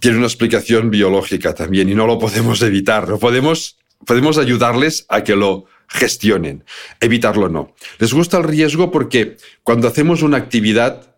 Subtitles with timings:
[0.00, 3.08] tiene una explicación biológica también y no lo podemos evitar.
[3.08, 6.64] No podemos, podemos ayudarles a que lo gestionen.
[7.00, 7.74] Evitarlo no.
[7.98, 11.14] Les gusta el riesgo porque cuando hacemos una actividad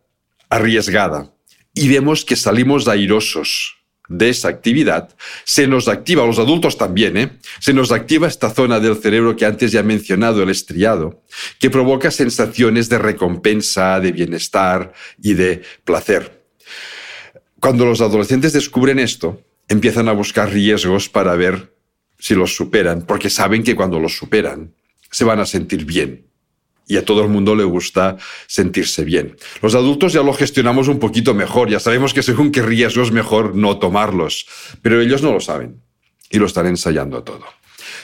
[0.50, 1.32] arriesgada
[1.75, 3.76] y vemos que salimos airosos
[4.09, 7.38] de esa actividad, se nos activa, los adultos también, ¿eh?
[7.60, 11.22] se nos activa esta zona del cerebro que antes ya he mencionado, el estriado,
[11.59, 14.92] que provoca sensaciones de recompensa, de bienestar
[15.22, 16.41] y de placer.
[17.62, 21.76] Cuando los adolescentes descubren esto, empiezan a buscar riesgos para ver
[22.18, 24.74] si los superan, porque saben que cuando los superan
[25.12, 26.26] se van a sentir bien.
[26.88, 28.16] Y a todo el mundo le gusta
[28.48, 29.36] sentirse bien.
[29.62, 33.14] Los adultos ya lo gestionamos un poquito mejor, ya sabemos que según qué riesgos es
[33.14, 34.48] mejor no tomarlos,
[34.82, 35.80] pero ellos no lo saben
[36.30, 37.44] y lo están ensayando todo.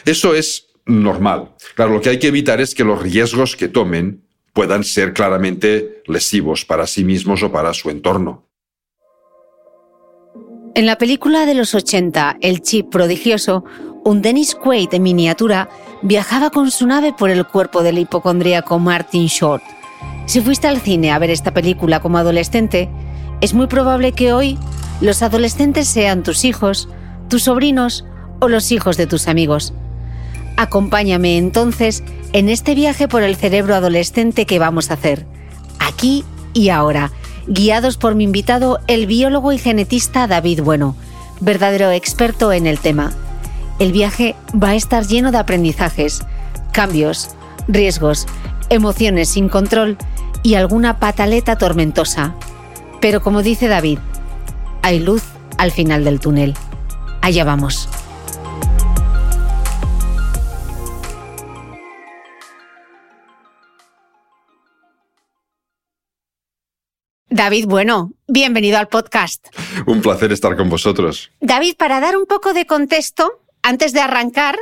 [0.05, 1.57] Eso es normal.
[1.75, 6.05] Claro, lo que hay que evitar es que los riesgos que tomen puedan ser claramente
[6.07, 8.48] lesivos para sí mismos o para su entorno.
[10.79, 13.65] En la película de los 80, El chip prodigioso,
[14.05, 15.69] un Dennis Quaid en miniatura
[16.03, 19.65] viajaba con su nave por el cuerpo del hipocondríaco Martin Short.
[20.27, 22.89] Si fuiste al cine a ver esta película como adolescente,
[23.41, 24.57] es muy probable que hoy
[25.01, 26.89] los adolescentes sean tus hijos,
[27.29, 28.05] tus sobrinos
[28.39, 29.75] o los hijos de tus amigos.
[30.57, 35.27] Acompáñame entonces en este viaje por el cerebro adolescente que vamos a hacer,
[35.81, 36.25] aquí
[36.55, 37.11] y ahora,
[37.49, 40.95] guiados por mi invitado, el biólogo y genetista David Bueno,
[41.41, 43.13] verdadero experto en el tema.
[43.79, 46.23] El viaje va a estar lleno de aprendizajes,
[46.73, 47.31] cambios,
[47.67, 48.27] riesgos,
[48.69, 49.97] emociones sin control
[50.43, 52.35] y alguna pataleta tormentosa.
[53.01, 53.99] Pero como dice David,
[54.83, 55.23] hay luz
[55.57, 56.55] al final del túnel.
[57.23, 57.89] Allá vamos.
[67.39, 69.47] David Bueno, bienvenido al podcast.
[69.87, 71.31] Un placer estar con vosotros.
[71.41, 74.59] David, para dar un poco de contexto, antes de arrancar,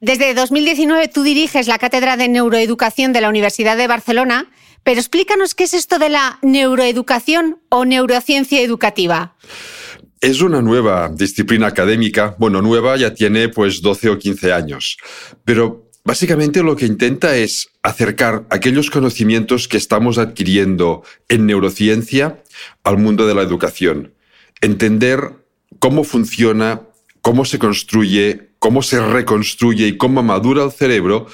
[0.00, 4.50] desde 2019 tú diriges la Cátedra de Neuroeducación de la Universidad de Barcelona,
[4.82, 9.36] pero explícanos qué es esto de la neuroeducación o neurociencia educativa.
[10.20, 14.96] Es una nueva disciplina académica, bueno, nueva ya tiene pues 12 o 15 años,
[15.44, 22.42] pero Básicamente lo que intenta es acercar aquellos conocimientos que estamos adquiriendo en neurociencia
[22.82, 24.14] al mundo de la educación.
[24.62, 25.32] Entender
[25.78, 26.80] cómo funciona,
[27.20, 31.26] cómo se construye, cómo se reconstruye y cómo madura el cerebro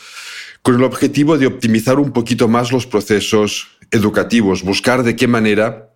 [0.63, 5.91] con el objetivo de optimizar un poquito más los procesos educativos, buscar de qué manera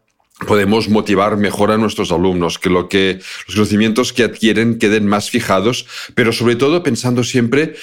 [0.47, 5.31] podemos motivar mejor a nuestros alumnos, que, lo que los conocimientos que adquieren queden más
[5.31, 5.85] fijados,
[6.15, 7.75] pero sobre todo pensando siempre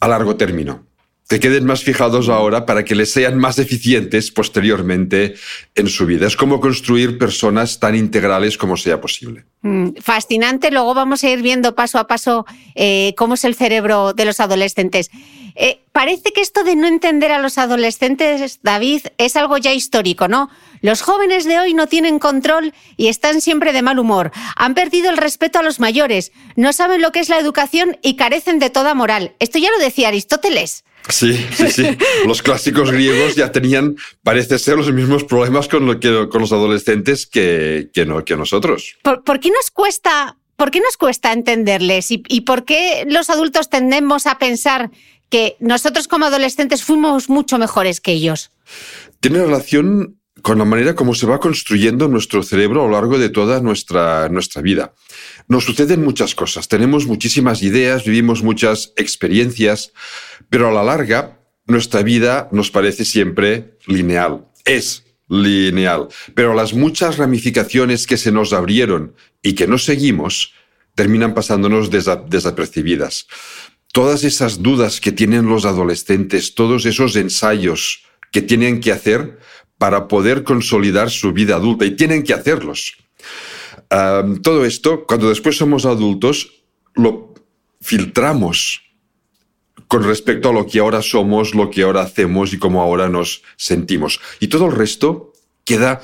[0.00, 0.86] a largo término,
[1.30, 5.36] que queden más fijados ahora para que les sean más eficientes posteriormente
[5.76, 6.26] en su vida.
[6.26, 9.44] Es como construir personas tan integrales como sea posible.
[9.62, 10.72] Mm, fascinante.
[10.72, 14.40] Luego vamos a ir viendo paso a paso eh, cómo es el cerebro de los
[14.40, 15.08] adolescentes.
[15.54, 20.26] Eh, parece que esto de no entender a los adolescentes, David, es algo ya histórico,
[20.26, 20.50] ¿no?
[20.80, 24.32] Los jóvenes de hoy no tienen control y están siempre de mal humor.
[24.56, 28.16] Han perdido el respeto a los mayores, no saben lo que es la educación y
[28.16, 29.36] carecen de toda moral.
[29.38, 30.82] Esto ya lo decía Aristóteles.
[31.08, 31.98] Sí, sí, sí.
[32.26, 38.24] Los clásicos griegos ya tenían, parece ser, los mismos problemas con, los adolescentes que, no,
[38.24, 38.96] que nosotros.
[39.02, 43.70] ¿Por, qué nos cuesta, por qué nos cuesta entenderles y, y por qué los adultos
[43.70, 44.90] tendemos a pensar
[45.30, 48.52] que nosotros como adolescentes fuimos mucho mejores que ellos?
[49.20, 53.28] Tiene relación con la manera como se va construyendo nuestro cerebro a lo largo de
[53.28, 54.94] toda nuestra, nuestra vida.
[55.50, 59.92] Nos suceden muchas cosas, tenemos muchísimas ideas, vivimos muchas experiencias,
[60.48, 64.46] pero a la larga nuestra vida nos parece siempre lineal.
[64.64, 66.06] Es lineal,
[66.36, 70.52] pero las muchas ramificaciones que se nos abrieron y que no seguimos
[70.94, 73.26] terminan pasándonos desapercibidas.
[73.92, 79.40] Todas esas dudas que tienen los adolescentes, todos esos ensayos que tienen que hacer,
[79.78, 82.98] para poder consolidar su vida adulta y tienen que hacerlos.
[84.42, 86.52] Todo esto, cuando después somos adultos,
[86.94, 87.34] lo
[87.80, 88.82] filtramos
[89.88, 93.42] con respecto a lo que ahora somos, lo que ahora hacemos y cómo ahora nos
[93.56, 94.20] sentimos.
[94.38, 95.32] Y todo el resto
[95.64, 96.00] queda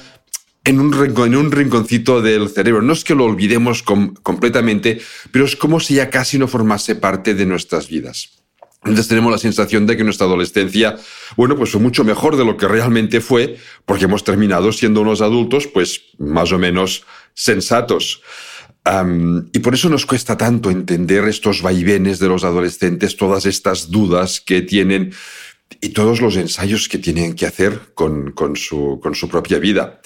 [0.65, 2.83] en un, en un rinconcito del cerebro.
[2.83, 5.01] No es que lo olvidemos completamente,
[5.31, 8.31] pero es como si ya casi no formase parte de nuestras vidas.
[8.83, 10.97] Entonces tenemos la sensación de que nuestra adolescencia,
[11.37, 15.21] bueno, pues fue mucho mejor de lo que realmente fue, porque hemos terminado siendo unos
[15.21, 17.05] adultos, pues más o menos
[17.37, 18.23] sensatos.
[19.53, 24.41] y por eso nos cuesta tanto entender estos vaivenes de los adolescentes, todas estas dudas
[24.41, 25.13] que tienen
[25.81, 30.01] y todos los ensayos que tienen que hacer con, con, su, con su propia vida.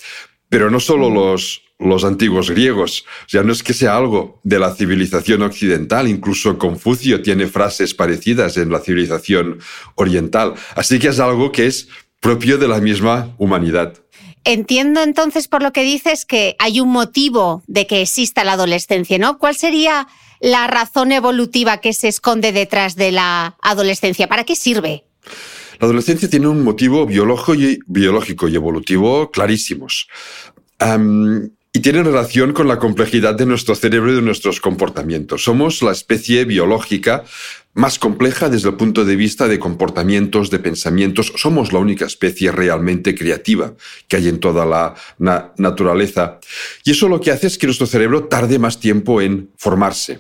[0.49, 3.05] Pero no solo los, los antiguos griegos.
[3.27, 7.95] O sea, no es que sea algo de la civilización occidental, incluso Confucio tiene frases
[7.95, 9.59] parecidas en la civilización
[9.95, 10.55] oriental.
[10.75, 11.89] Así que es algo que es
[12.21, 13.95] propio de la misma humanidad.
[14.45, 19.19] Entiendo entonces por lo que dices que hay un motivo de que exista la adolescencia,
[19.19, 19.39] ¿no?
[19.39, 20.09] ¿Cuál sería
[20.41, 24.29] la razón evolutiva que se esconde detrás de la adolescencia?
[24.29, 25.05] ¿Para qué sirve?
[25.79, 30.09] La adolescencia tiene un motivo biológico y, evolutivo clarísimos
[31.73, 35.45] y tiene relación con la complejidad de nuestro cerebro y de nuestros comportamientos.
[35.45, 37.25] Somos la especie biológica
[37.75, 41.33] más compleja desde el punto de vista de comportamientos, de pensamientos.
[41.37, 43.75] Somos la única especie realmente creativa
[44.09, 44.95] que hay en toda la
[45.57, 46.41] naturaleza.
[46.85, 50.19] Y eso lo que hace es que nuestro cerebro tarde más tiempo en formarse.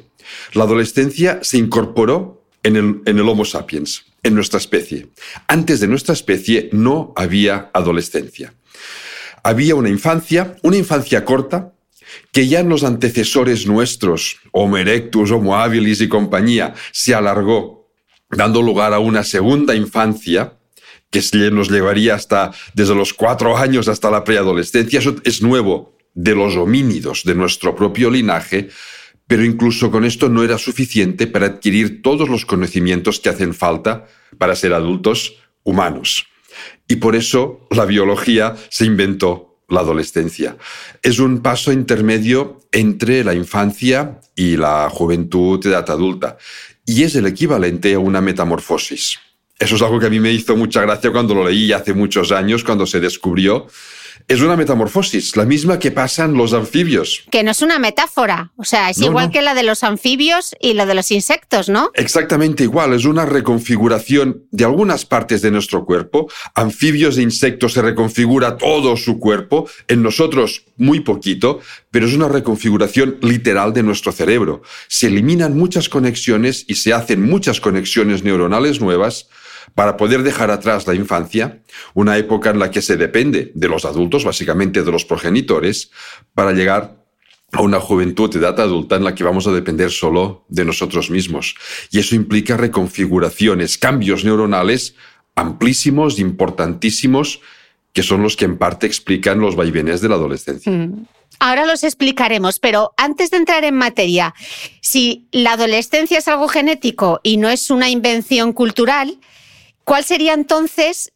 [0.53, 5.09] La adolescencia se incorporó en el, Homo sapiens, en nuestra especie.
[5.49, 8.55] Antes de nuestra especie no había adolescencia
[9.43, 11.73] había una infancia, una infancia corta,
[12.33, 17.89] que ya en los antecesores nuestros, Homo erectus, Homo habilis y compañía, se alargó,
[18.31, 20.55] dando lugar a una segunda infancia
[21.11, 25.01] que nos llevaría hasta desde los cuatro años hasta la preadolescencia.
[25.01, 28.69] Eso es nuevo de los homínidos, de nuestro propio linaje,
[29.27, 34.07] pero incluso con esto no era suficiente para adquirir todos los conocimientos que hacen falta
[34.39, 36.27] para ser adultos humanos.
[36.89, 40.57] Y por eso la biología se inventó la adolescencia.
[41.03, 46.37] Es un paso intermedio entre la infancia y la juventud de edad adulta.
[46.85, 49.19] Y es el equivalente a una metamorfosis.
[49.59, 52.33] Eso es algo que a mí me hizo mucha gracia cuando lo leí hace muchos
[52.33, 53.67] años, cuando se descubrió
[54.29, 57.25] es una metamorfosis, la misma que pasan los anfibios.
[57.31, 59.33] Que no es una metáfora, o sea, es No, igual no.
[59.33, 61.91] que la de los anfibios y la de los insectos, ¿no?
[61.95, 66.31] Exactamente igual, es una reconfiguración de algunas partes de nuestro cuerpo.
[66.55, 71.61] Anfibios e insectos se reconfigura todo su cuerpo, en nosotros muy poquito,
[71.91, 74.63] pero es una reconfiguración literal de nuestro cerebro.
[74.89, 79.29] Se eliminan muchas conexiones y se hacen muchas conexiones neuronales nuevas
[79.75, 81.61] para poder dejar atrás la infancia,
[81.95, 85.91] una época en la que se depende de los adultos, básicamente de los progenitores,
[86.35, 86.97] para llegar
[87.53, 91.55] a una juventud, edad adulta, en la que vamos a depender solo de nosotros mismos.
[91.91, 94.95] Y eso implica reconfiguraciones, cambios neuronales
[95.35, 97.41] amplísimos, importantísimos,
[97.93, 100.71] que son los que en parte explican los vaivenes de la adolescencia.
[100.71, 101.07] Mm.
[101.39, 104.35] Ahora los explicaremos, pero antes de entrar en materia,
[104.83, 109.17] si la adolescencia es algo genético y no es una invención cultural,
[109.85, 111.13] ¿cuál sería entonces?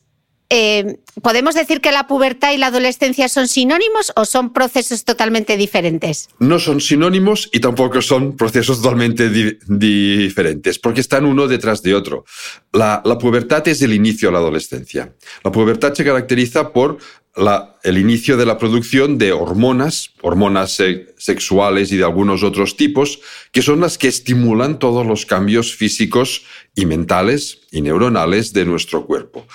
[0.50, 5.56] eh, ¿Podemos decir que la pubertad y la adolescencia son sinónimos o son procesos totalmente
[5.56, 6.28] diferentes?
[6.38, 11.94] No son sinónimos y tampoco son procesos totalmente di- diferentes, porque están uno detrás de
[11.94, 12.24] otro.
[12.72, 15.14] La, la pubertad es el inicio de la adolescencia.
[15.42, 16.98] La pubertad se caracteriza por
[17.36, 22.76] la- el inicio de la producción de hormonas, hormonas se- sexuales y de algunos otros
[22.76, 26.42] tipos, que son las que estimulan todos los cambios físicos
[26.74, 29.46] y mentales y neuronales de nuestro cuerpo.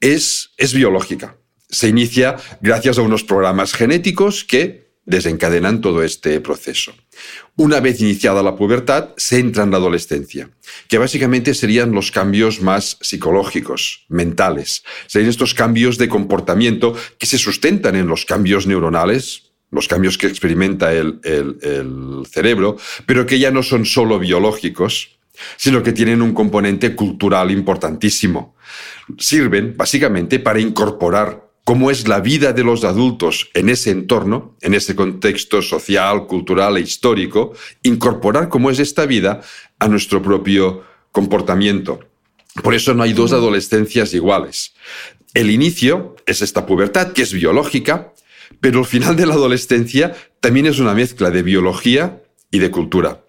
[0.00, 1.36] Es, es biológica.
[1.68, 6.94] Se inicia gracias a unos programas genéticos que desencadenan todo este proceso.
[7.56, 10.50] Una vez iniciada la pubertad, se entra en la adolescencia,
[10.88, 14.82] que básicamente serían los cambios más psicológicos, mentales.
[15.06, 20.26] Serían estos cambios de comportamiento que se sustentan en los cambios neuronales, los cambios que
[20.26, 21.20] experimenta el,
[22.30, 25.18] cerebro, pero que ya no son solo biológicos,
[25.56, 28.54] sino que tienen un componente cultural importantísimo.
[29.18, 34.74] Sirven básicamente para incorporar cómo es la vida de los adultos en ese entorno, en
[34.74, 39.40] ese contexto social, cultural e histórico, incorporar cómo es esta vida
[39.78, 42.00] a nuestro propio comportamiento.
[42.62, 44.74] Por eso no hay dos adolescencias iguales.
[45.32, 48.12] El inicio es esta pubertad, que es biológica,
[48.60, 53.24] pero el final de la adolescencia también es una mezcla de biología y de cultura.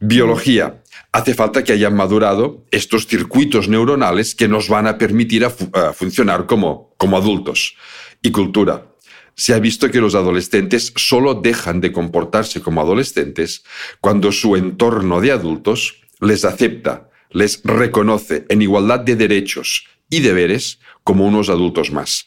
[0.00, 0.81] Biología.
[1.12, 5.68] Hace falta que hayan madurado estos circuitos neuronales que nos van a permitir a fu-
[5.74, 7.76] a funcionar como, como adultos.
[8.22, 8.86] Y cultura.
[9.34, 13.62] Se ha visto que los adolescentes solo dejan de comportarse como adolescentes
[14.00, 20.78] cuando su entorno de adultos les acepta, les reconoce en igualdad de derechos y deberes
[21.04, 22.26] como unos adultos más.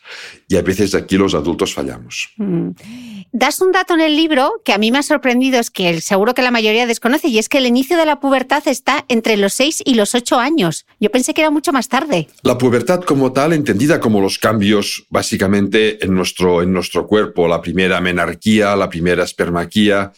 [0.49, 2.29] Y a veces aquí los adultos fallamos.
[3.31, 6.01] Das un dato en el libro que a mí me ha sorprendido, es que el-
[6.01, 9.37] seguro que la mayoría desconoce, y es que el inicio de la pubertad está entre
[9.37, 10.85] los 6 y los 8 años.
[10.99, 12.27] Yo pensé que era mucho más tarde.
[12.41, 17.61] La pubertad como tal, entendida como los cambios básicamente en nuestro, en nuestro cuerpo, la
[17.61, 20.11] primera menarquía, la primera espermaquía,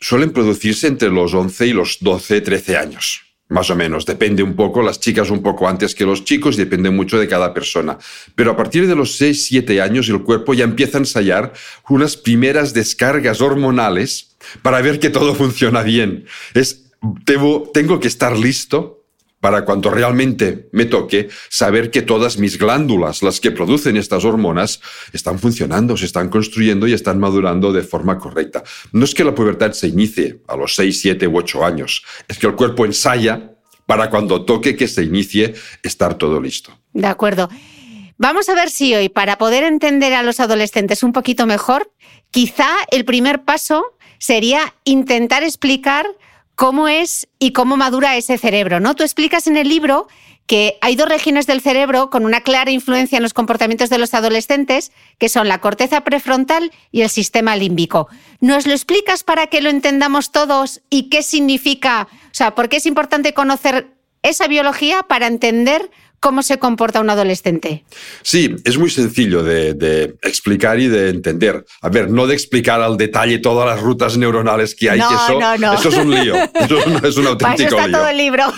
[0.00, 3.22] suelen producirse entre los 11 y los 12, 13 años.
[3.48, 6.90] Más o menos, depende un poco, las chicas un poco antes que los chicos, depende
[6.90, 7.96] mucho de cada persona.
[8.34, 11.52] Pero a partir de los 6, 7 años el cuerpo ya empieza a ensayar
[11.88, 16.26] unas primeras descargas hormonales para ver que todo funciona bien.
[16.54, 16.86] Es,
[17.24, 19.05] tengo que estar listo
[19.40, 24.80] para cuando realmente me toque saber que todas mis glándulas, las que producen estas hormonas,
[25.12, 28.64] están funcionando, se están construyendo y están madurando de forma correcta.
[28.92, 32.38] No es que la pubertad se inicie a los 6, 7 u 8 años, es
[32.38, 33.52] que el cuerpo ensaya
[33.86, 36.76] para cuando toque que se inicie estar todo listo.
[36.92, 37.48] De acuerdo.
[38.18, 41.92] Vamos a ver si hoy, para poder entender a los adolescentes un poquito mejor,
[42.30, 43.84] quizá el primer paso
[44.18, 46.06] sería intentar explicar
[46.56, 48.96] cómo es y cómo madura ese cerebro, ¿no?
[48.96, 50.08] Tú explicas en el libro
[50.46, 54.14] que hay dos regiones del cerebro con una clara influencia en los comportamientos de los
[54.14, 58.08] adolescentes, que son la corteza prefrontal y el sistema límbico.
[58.40, 62.76] ¿Nos lo explicas para que lo entendamos todos y qué significa, o sea, por qué
[62.76, 67.84] es importante conocer esa biología para entender cómo se comporta un adolescente?
[68.22, 71.64] Sí, es muy sencillo de, de explicar y de entender.
[71.82, 75.14] A ver, no de explicar al detalle todas las rutas neuronales que hay, No, que
[75.14, 75.72] eso, no, no.
[75.74, 76.34] eso es un lío.
[76.54, 77.98] Eso es un, es un Para eso auténtico está lío.
[77.98, 78.44] todo el libro.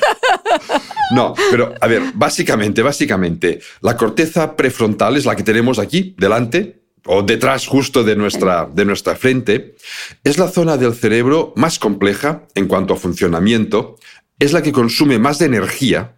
[1.11, 6.83] No, pero a ver, básicamente, básicamente, la corteza prefrontal es la que tenemos aquí, delante,
[7.07, 9.75] o detrás justo de nuestra, de nuestra frente.
[10.23, 13.97] Es la zona del cerebro más compleja en cuanto a funcionamiento,
[14.39, 16.13] es la que consume más de energía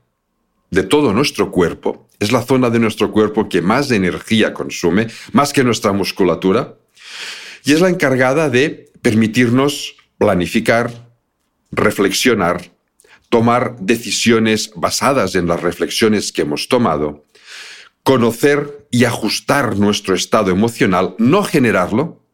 [0.71, 2.09] de todo nuestro cuerpo.
[2.19, 6.77] Es la zona de nuestro cuerpo que más energía consume, más que nuestra musculatura.
[7.65, 11.11] Y es la encargada de permitirnos planificar,
[11.73, 12.71] reflexionar,
[13.29, 17.25] tomar decisiones basadas en las reflexiones que hemos tomado,
[18.03, 22.25] conocer y ajustar nuestro estado emocional, no generarlo,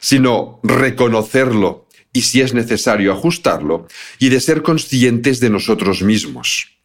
[0.00, 3.86] sino reconocerlo y si es necesario ajustarlo,
[4.18, 6.77] y de ser conscientes de nosotros mismos.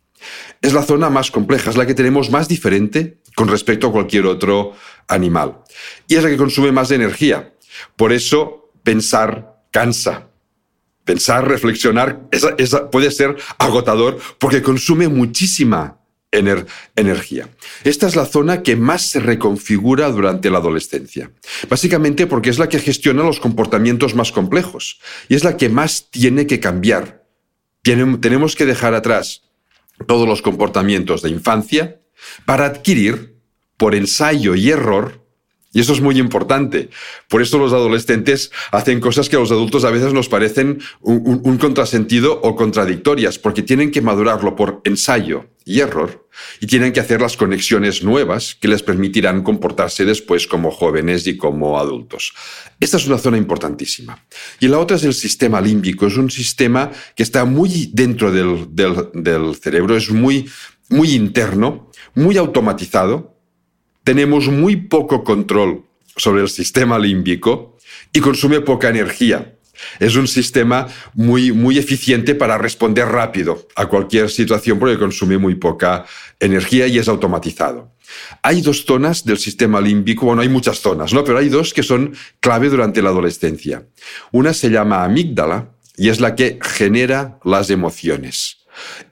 [0.63, 4.25] Es la zona más compleja, es la que tenemos más diferente con respecto a cualquier
[4.25, 4.71] otro
[5.09, 5.59] animal.
[6.07, 7.53] Y es la que consume más energía.
[7.97, 10.29] Por eso pensar cansa.
[11.03, 12.29] Pensar, reflexionar,
[12.93, 15.99] puede ser agotador porque consume muchísima
[16.31, 17.49] energía.
[17.83, 21.29] Esta es la zona que más se reconfigura durante la adolescencia,
[21.69, 26.09] básicamente porque es la que gestiona los comportamientos más complejos y es la que más
[26.09, 27.25] tiene que cambiar.
[27.83, 29.41] tenemos que dejar atrás
[30.05, 32.01] todos los comportamientos de infancia
[32.45, 33.35] para adquirir,
[33.77, 35.23] por ensayo y error,
[35.73, 36.89] y eso es muy importante.
[37.27, 41.57] Por eso los adolescentes hacen cosas que a los adultos a veces nos parecen un,
[41.57, 46.27] contrasentido o contradictorias, porque tienen que madurarlo por ensayo y error,
[46.59, 51.37] y tienen que hacer las conexiones nuevas que les permitirán comportarse después como jóvenes y
[51.37, 52.33] como adultos.
[52.79, 54.25] Esta es una zona importantísima.
[54.59, 56.07] Y la otra es el sistema límbico.
[56.07, 58.67] Es un sistema que está muy dentro del,
[59.13, 60.49] del cerebro, es muy,
[60.89, 63.33] muy interno, muy automatizado
[64.03, 67.77] tenemos muy poco control sobre el sistema límbico
[68.11, 69.57] y consume poca energía.
[69.99, 75.55] Es un sistema muy, muy eficiente para responder rápido a cualquier situación porque consume muy
[75.55, 76.05] poca
[76.39, 77.93] energía y es automatizado.
[78.41, 81.23] Hay dos zonas del sistema límbico, bueno, hay muchas zonas, ¿no?
[81.23, 83.87] Pero hay dos que son clave durante la adolescencia.
[84.31, 88.57] Una se llama amígdala y es la que genera las emociones.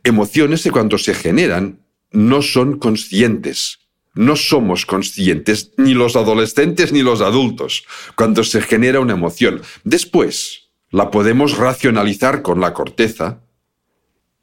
[0.03, 1.79] Emociones que cuando se generan
[2.11, 3.81] no son conscientes
[4.13, 7.85] no somos conscientes, ni los adolescentes ni los adultos,
[8.15, 9.61] cuando se genera una emoción.
[9.83, 10.60] Después,
[10.91, 13.41] la podemos racionalizar con la corteza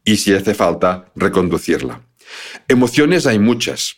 [0.04, 2.02] y, si hace falta, reconducirla.
[2.66, 3.96] Emociones hay muchas,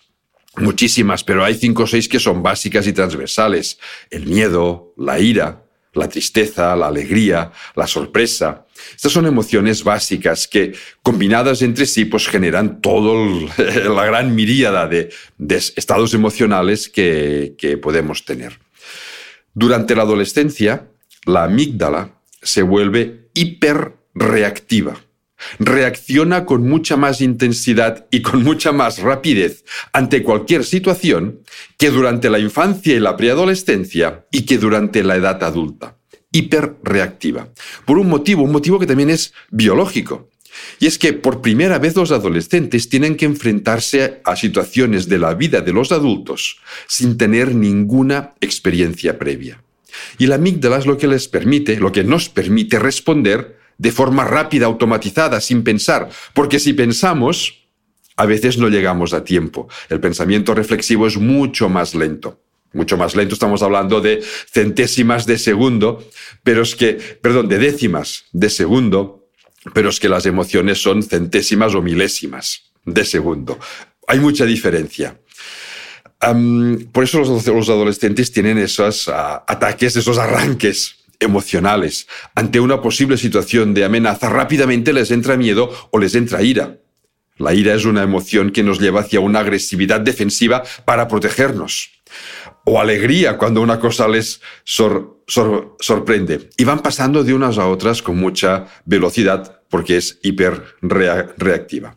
[0.57, 3.79] muchísimas, pero hay cinco o seis que son básicas y transversales.
[4.11, 8.67] El miedo, la ira, la tristeza, la alegría, la sorpresa.
[8.95, 13.15] Estas son emociones básicas que, combinadas entre sí, pues generan toda
[13.89, 15.11] la gran miríada de,
[15.49, 18.59] estados emocionales que, que podemos tener.
[19.55, 20.89] Durante la adolescencia,
[21.27, 25.01] la amígdala se vuelve hiperreactiva.
[25.59, 31.41] Reacciona con mucha más intensidad y con mucha más rapidez ante cualquier situación
[31.79, 35.97] que durante la infancia y la preadolescencia y que durante la edad adulta.
[36.31, 37.49] Hiperreactiva.
[37.87, 40.29] Por un motivo, un motivo que también es biológico.
[40.79, 45.35] Y es que por primera vez los adolescentes tienen que enfrentarse a situaciones de la
[45.35, 49.63] vida de los adultos sin tener ninguna experiencia previa.
[50.19, 54.25] Y la amígdala es lo que les permite, lo que nos permite responder de forma
[54.25, 56.11] rápida, automatizada, sin pensar.
[56.35, 57.67] Porque si pensamos,
[58.17, 59.69] a veces no llegamos a tiempo.
[59.89, 62.43] El pensamiento reflexivo es mucho más lento.
[62.73, 66.05] Mucho más lento, estamos hablando de centésimas de segundo,
[66.45, 69.29] pero es que, perdón, de décimas de segundo,
[69.75, 73.59] pero es que las emociones son centésimas o milésimas de segundo.
[74.07, 75.19] Hay mucha diferencia.
[76.93, 82.07] Por eso los, adolescentes tienen esos ah, ataques, esos arranques emocionales.
[82.35, 86.79] Ante una posible situación de amenaza, rápidamente les entra miedo o les entra ira.
[87.37, 91.91] La ira es una emoción que nos lleva hacia una agresividad defensiva para protegernos.
[92.67, 96.51] O alegría cuando una cosa les sorprende.
[96.59, 101.97] Y van pasando de unas a otras con mucha velocidad porque es hiperreactiva.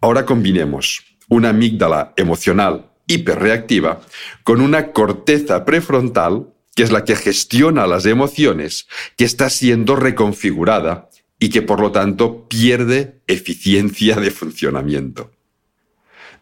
[0.00, 4.00] Ahora combinemos una amígdala emocional hiperreactiva
[4.44, 11.10] con una corteza prefrontal que es la que gestiona las emociones, que está siendo reconfigurada
[11.38, 15.30] y que por lo tanto pierde eficiencia de funcionamiento.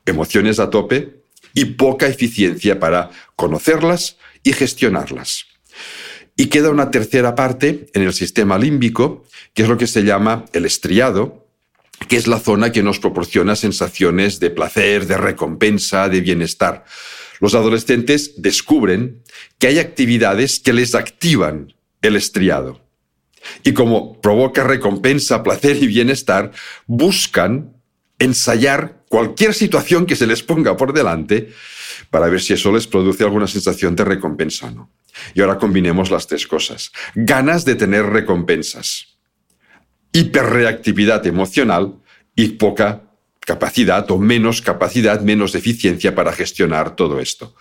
[0.06, 1.22] Emociones a tope
[1.54, 5.46] y poca eficiencia para conocerlas y gestionarlas.
[6.36, 10.44] Y queda una tercera parte en el sistema límbico, que es lo que se llama
[10.52, 11.39] el estriado,
[12.10, 16.84] que es la zona que nos proporciona sensaciones de placer, de recompensa, de bienestar
[17.40, 19.22] los adolescentes descubren
[19.58, 22.80] que hay actividades que les activan el estriado.
[23.64, 26.52] Y como provoca recompensa, placer y bienestar,
[26.86, 27.74] buscan
[28.18, 31.50] ensayar cualquier situación que se les ponga por delante
[32.10, 34.90] para ver si eso les produce alguna sensación de recompensa o no.
[35.34, 36.92] Y ahora combinemos las tres cosas.
[37.14, 39.18] Ganas de tener recompensas,
[40.12, 41.99] hiperreactividad emocional
[42.42, 43.02] y poca
[43.40, 47.54] capacidad o menos capacidad, menos eficiencia para gestionar todo esto.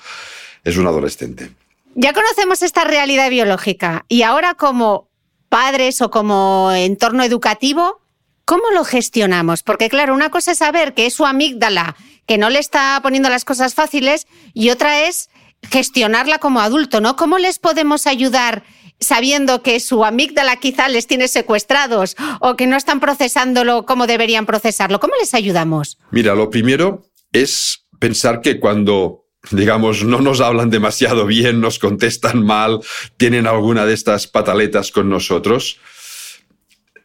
[0.63, 1.51] Es un adolescente.
[1.95, 5.09] Ya conocemos esta realidad biológica y ahora como
[5.49, 7.99] padres o como entorno educativo,
[8.45, 9.63] ¿cómo lo gestionamos?
[9.63, 13.27] Porque claro, una cosa es saber que es su amígdala que no le está poniendo
[13.29, 15.29] las cosas fáciles y otra es
[15.63, 17.17] gestionarla como adulto, ¿no?
[17.17, 18.63] ¿Cómo les podemos ayudar
[18.99, 24.45] sabiendo que su amígdala quizá les tiene secuestrados o que no están procesándolo como deberían
[24.45, 24.99] procesarlo?
[24.99, 25.97] ¿Cómo les ayudamos?
[26.11, 32.43] Mira, lo primero es pensar que cuando digamos, no nos hablan demasiado bien, nos contestan
[32.43, 32.81] mal,
[33.17, 35.79] tienen alguna de estas pataletas con nosotros,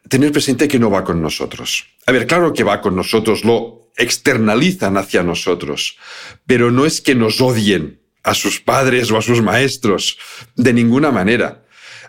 [0.09, 1.85] tener presente que no va con nosotros.
[2.05, 5.97] A ver, claro que va con nosotros, lo externalizan hacia nosotros,
[6.45, 10.17] pero no es que nos odien a sus padres o a sus maestros,
[10.55, 11.64] de ninguna manera.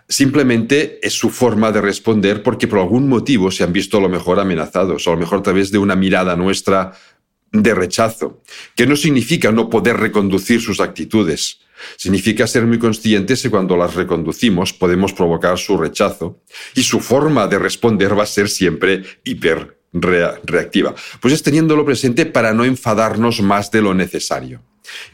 [0.09, 4.07] Simplemente es su forma de responder porque por algún motivo se han visto a lo
[4.07, 6.93] mejor amenazados, a lo mejor a través de una mirada nuestra
[7.51, 8.41] de rechazo,
[8.75, 11.59] que no significa no poder reconducir sus actitudes.
[11.97, 16.41] Significa ser muy conscientes que cuando las reconducimos podemos provocar su rechazo
[16.73, 20.95] y su forma de responder va a ser siempre hiper reactiva.
[21.19, 24.63] Pues es teniéndolo presente para no enfadarnos más de lo necesario,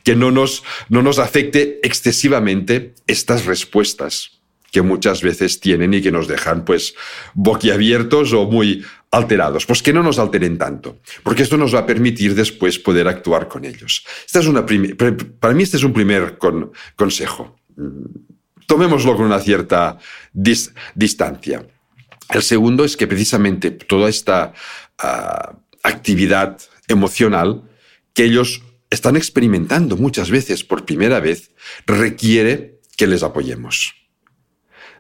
[0.04, 4.43] que no nos, no nos afecte excesivamente estas respuestas
[4.74, 6.96] que muchas veces tienen y que nos dejan pues
[7.36, 9.68] boquiabiertos o muy alterados.
[9.68, 13.48] Pues que no nos alteren tanto, porque esto nos va a permitir después poder actuar
[13.48, 14.04] con ellos.
[14.26, 16.40] Esta es una para mí este es un primer
[16.96, 17.56] consejo.
[18.66, 20.00] Tomémoslo con una cierta
[20.34, 21.64] distancia.
[22.32, 24.54] El segundo es que precisamente toda esta
[24.98, 27.62] ah, actividad emocional
[28.16, 31.52] que ellos están experimentando muchas veces por primera vez
[31.86, 34.03] requiere que les apoyemos.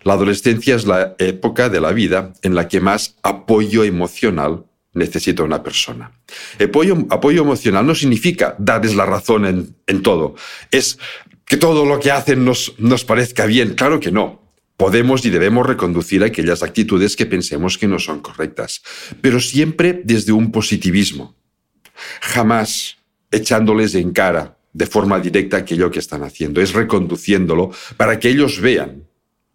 [0.03, 5.43] La adolescencia es la época de la vida en la que más apoyo emocional necesita
[5.43, 6.11] una persona.
[6.59, 10.35] Apoyo, emocional no significa darles la razón en, en, todo.
[10.71, 10.99] Es
[11.45, 13.73] que todo lo que hacen nos, nos parezca bien.
[13.73, 14.41] Claro que no.
[14.77, 18.81] Podemos y debemos reconducir aquellas actitudes que pensemos que no son correctas,
[19.21, 21.35] pero siempre desde un positivismo.
[22.21, 22.97] Jamás
[23.31, 26.59] echándoles en cara de forma directa aquello que están haciendo.
[26.59, 29.07] Es reconduciéndolo para que ellos vean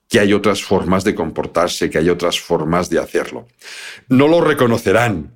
[0.09, 3.47] que hay otras formas de comportarse, que hay otras formas de hacerlo.
[4.09, 5.35] No lo reconocerán.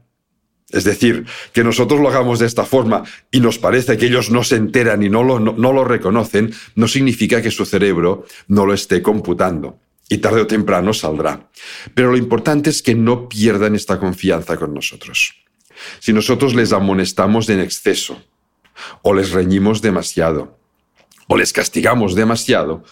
[0.70, 4.42] Es decir, que nosotros lo hagamos de esta forma y nos parece que ellos no
[4.42, 8.72] se enteran y no lo, no, lo reconocen, no significa que su cerebro no lo
[8.72, 9.78] esté computando.
[10.08, 11.50] Y tarde o temprano saldrá.
[11.94, 15.34] Pero lo importante es que no pierdan esta confianza con nosotros.
[16.00, 18.22] Si nosotros les amonestamos en exceso,
[19.02, 20.58] o les reñimos demasiado,
[21.28, 22.84] o les castigamos demasiado,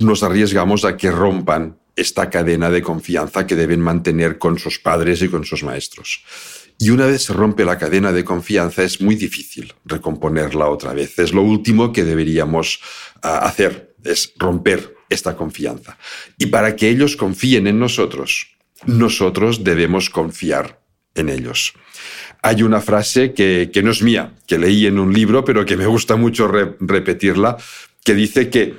[0.00, 5.22] nos arriesgamos a que rompan esta cadena de confianza que deben mantener con sus padres
[5.22, 6.24] y con sus maestros.
[6.78, 11.18] Y una vez se rompe la cadena de confianza es muy difícil recomponerla otra vez.
[11.18, 12.80] Es lo último que deberíamos
[13.22, 15.98] ah, hacer, es romper esta confianza.
[16.38, 20.80] Y para que ellos confíen en nosotros, nosotros debemos confiar
[21.14, 21.74] en ellos.
[22.42, 25.86] Hay una frase que, no es mía, que leí en un libro, pero que me
[25.86, 27.58] gusta mucho repetirla,
[28.02, 28.74] que dice que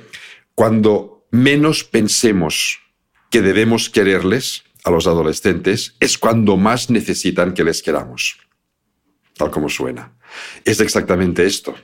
[0.56, 2.78] cuando menos pensemos
[3.30, 8.38] que debemos quererles a los adolescentes, es cuando más necesitan que les queramos.
[9.36, 10.12] Tal como suena.
[10.64, 11.74] Es exactamente esto.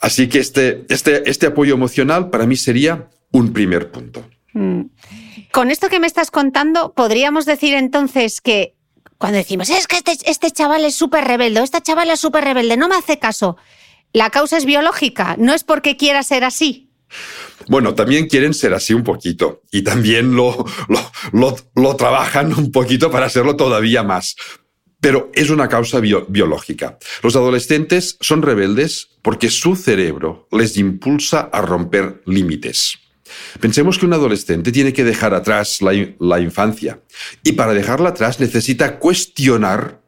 [0.00, 4.28] Así que este, este, este apoyo emocional para mí sería un primer punto.
[4.52, 4.82] Mm.
[5.52, 8.76] Con esto que me estás contando, podríamos decir entonces que
[9.18, 12.76] cuando decimos, es que este, este chaval es súper rebelde, esta chavala es súper rebelde,
[12.76, 13.56] no me hace caso,
[14.12, 16.85] la causa es biológica, no es porque quiera ser así.
[17.68, 20.64] Bueno, también quieren ser así un poquito y también lo,
[21.32, 24.36] lo, trabajan un poquito para hacerlo todavía más.
[25.00, 26.98] Pero es una causa biológica.
[27.22, 32.98] Los adolescentes son rebeldes porque su cerebro les impulsa a romper límites.
[33.60, 37.00] Pensemos que un adolescente tiene que dejar atrás la, la infancia
[37.42, 40.00] y para dejarla atrás necesita cuestionar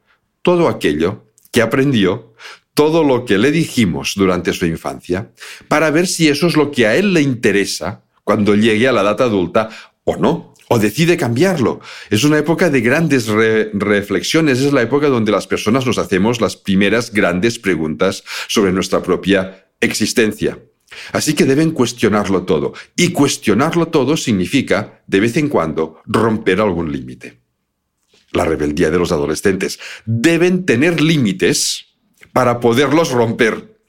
[0.43, 2.35] todo aquello que aprendió,
[2.79, 5.33] todo lo que le dijimos durante su infancia
[5.67, 9.01] para ver si eso es lo que a él le interesa cuando llegue a la
[9.01, 9.69] edad adulta
[10.05, 11.81] o no, o decide cambiarlo.
[12.09, 16.55] Es una época de grandes reflexiones, es la época donde las personas nos hacemos las
[16.55, 20.61] primeras grandes preguntas sobre nuestra propia existencia.
[21.11, 22.75] Así que deben cuestionarlo todo.
[22.95, 27.41] Y cuestionarlo todo significa, de vez en cuando, romper algún límite.
[28.31, 29.81] La rebeldía de los adolescentes.
[30.07, 31.88] Deben tener límites
[32.39, 33.81] para poderlos romper.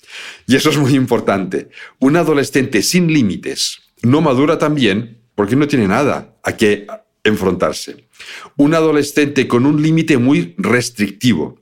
[0.48, 1.70] Y eso es muy importante.
[2.00, 6.88] Un adolescente sin límites no madura tan bien porque no tiene nada a qué
[7.24, 8.08] enfrentarse.
[8.58, 11.60] Un adolescente con un límite muy restrictivo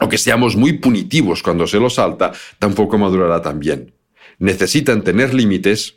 [0.00, 3.94] o que seamos muy punitivos cuando se lo salta, tampoco madurará tan bien.
[4.40, 5.94] Necesitan tener límites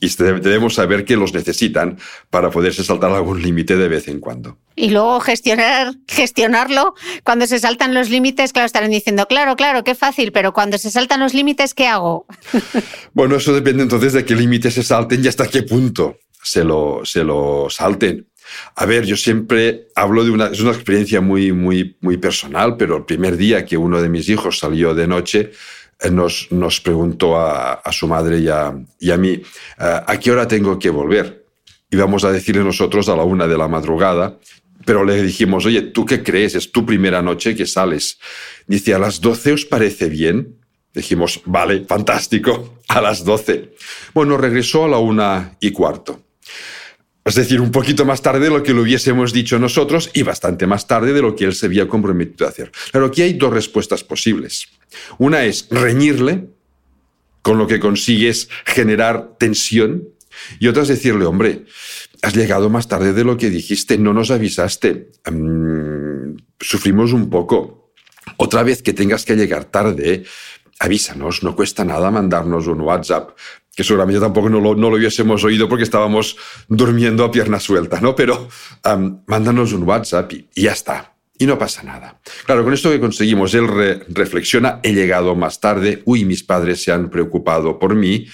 [0.00, 1.98] y debemos saber que los necesitan
[2.30, 4.58] para poderse saltar algún límite de vez en cuando.
[4.74, 9.94] Y luego gestionar, gestionarlo, cuando se saltan los límites, claro, estarán diciendo, claro, claro, qué
[9.94, 12.26] fácil, pero cuando se saltan los límites, ¿qué hago?
[13.14, 17.00] bueno, eso depende entonces de qué límites se salten y hasta qué punto se lo,
[17.04, 18.28] se lo salten.
[18.76, 22.96] A ver, yo siempre hablo de una, es una experiencia muy, muy, muy personal, pero
[22.96, 25.50] el primer día que uno de mis hijos salió de noche,
[26.10, 29.42] nos, nos preguntó a, su madre y a, y a mí, eh,
[29.78, 31.46] ¿a qué hora tengo que volver?
[31.90, 34.38] Íbamos a decirle nosotros a la una de la madrugada,
[34.84, 36.54] pero le dijimos, oye, ¿tú qué crees?
[36.54, 38.18] Es tu primera noche que sales.
[38.66, 40.58] Dice, ¿a las doce os parece bien?
[40.94, 43.74] Dijimos, vale, fantástico, a las doce.
[44.14, 46.20] Bueno, regresó a la una y cuarto.
[47.26, 50.68] Es decir, un poquito más tarde de lo que lo hubiésemos dicho nosotros y bastante
[50.68, 52.70] más tarde de lo que él se había comprometido a hacer.
[52.92, 54.68] Claro, aquí hay dos respuestas posibles.
[55.18, 56.46] Una es reñirle,
[57.42, 60.08] con lo que consigues generar tensión,
[60.60, 61.64] y otra es decirle, hombre,
[62.22, 67.90] has llegado más tarde de lo que dijiste, no nos avisaste, mm, sufrimos un poco.
[68.36, 70.22] Otra vez que tengas que llegar tarde,
[70.78, 73.36] avísanos, no cuesta nada mandarnos un WhatsApp
[73.76, 78.00] que seguramente tampoco no lo, no lo hubiésemos oído porque estábamos durmiendo a pierna suelta,
[78.00, 78.16] ¿no?
[78.16, 78.48] Pero
[79.26, 81.14] mándanos un WhatsApp y, ya está.
[81.38, 82.18] Y no pasa nada.
[82.46, 83.68] Claro, con esto que conseguimos, él
[84.08, 88.26] reflexiona, he llegado más tarde, uy, mis padres se han preocupado por mí,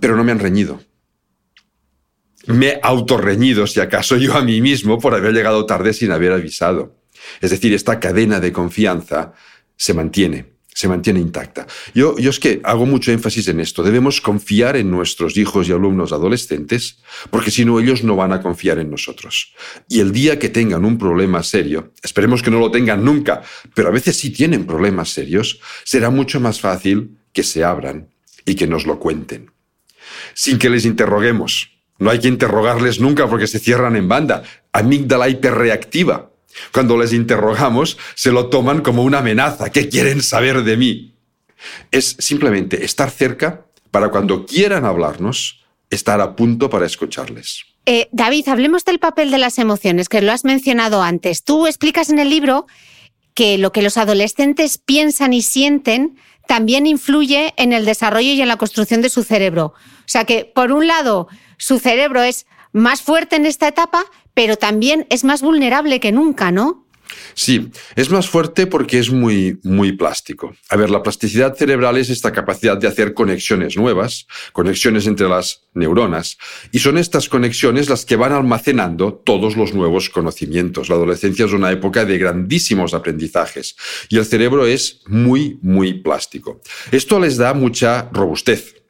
[0.00, 0.80] pero no me han reñido.
[2.46, 6.30] Me he autorreñido, si acaso, yo a mí mismo por haber llegado tarde sin haber
[6.30, 7.00] avisado.
[7.40, 9.32] Es decir, esta cadena de confianza
[9.76, 10.53] se mantiene
[10.84, 11.66] se mantiene intacta.
[11.94, 13.82] Yo, yo es que hago mucho énfasis en esto.
[13.82, 16.98] Debemos confiar en nuestros hijos y alumnos adolescentes,
[17.30, 19.54] porque si no, ellos no van a confiar en nosotros.
[19.88, 23.42] Y el día que tengan un problema serio, esperemos que no lo tengan nunca,
[23.74, 28.10] pero a veces sí tienen problemas serios, será mucho más fácil que se abran
[28.44, 29.52] y que nos lo cuenten.
[30.34, 31.70] Sin que les interroguemos.
[31.98, 34.42] No hay que interrogarles nunca porque se cierran en banda.
[34.70, 36.33] Amígdala hiperreactiva
[36.72, 39.70] cuando les interrogamos, se lo toman como una amenaza.
[39.70, 41.14] ¿Qué quieren saber de mí?
[41.90, 47.64] Es simplemente estar cerca para cuando quieran hablarnos, estar a punto para escucharles.
[47.86, 51.44] Eh, David, hablemos del papel de las emociones, que lo has mencionado antes.
[51.44, 52.66] Tú explicas en el libro
[53.34, 58.48] que lo que los adolescentes piensan y sienten también influye en el desarrollo y en
[58.48, 59.74] la construcción de su cerebro.
[59.76, 64.56] O sea que, por un lado, su cerebro es más fuerte en esta etapa, pero
[64.56, 66.84] también es más vulnerable que nunca, ¿no?
[67.34, 70.56] Sí, es más fuerte porque es muy, muy plástico.
[70.68, 75.62] A ver, la plasticidad cerebral es esta capacidad de hacer conexiones nuevas, conexiones entre las
[75.74, 76.38] neuronas,
[76.72, 80.88] y son estas conexiones las que van almacenando todos los nuevos conocimientos.
[80.88, 83.76] La adolescencia es una época de grandísimos aprendizajes
[84.08, 86.60] y el cerebro es muy, muy plástico.
[86.90, 88.83] Esto les da mucha robustez.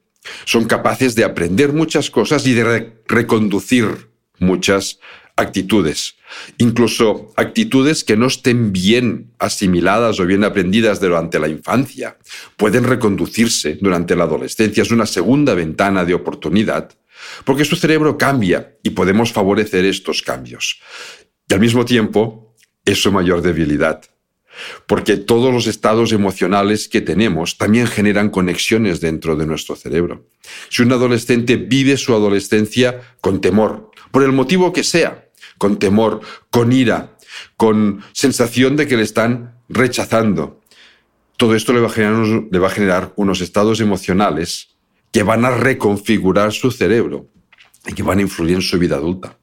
[0.45, 4.09] Son capaces de aprender muchas cosas y de reconducir
[4.39, 4.99] muchas
[5.37, 6.15] actitudes,
[6.59, 12.19] incluso actitudes que no estén bien asimiladas o bien aprendidas durante la infancia,
[12.57, 14.83] pueden reconducirse durante la adolescencia.
[14.83, 16.91] Es una segunda ventana de oportunidad,
[17.45, 20.81] porque su cerebro cambia y podemos favorecer estos cambios.
[21.49, 24.03] Y al mismo tiempo, es su mayor debilidad.
[24.87, 30.27] Porque todos los estados emocionales que tenemos también generan conexiones dentro de nuestro cerebro.
[30.69, 36.21] Si un adolescente vive su adolescencia con temor, por el motivo que sea, con temor,
[36.51, 37.17] con ira,
[37.57, 40.61] con sensación de que le están rechazando.
[41.37, 44.69] Todo esto le va a generar, unos estados emocionales
[45.11, 47.29] que van a reconfigurar su cerebro
[47.87, 49.39] y que van a influir en su vida adulta.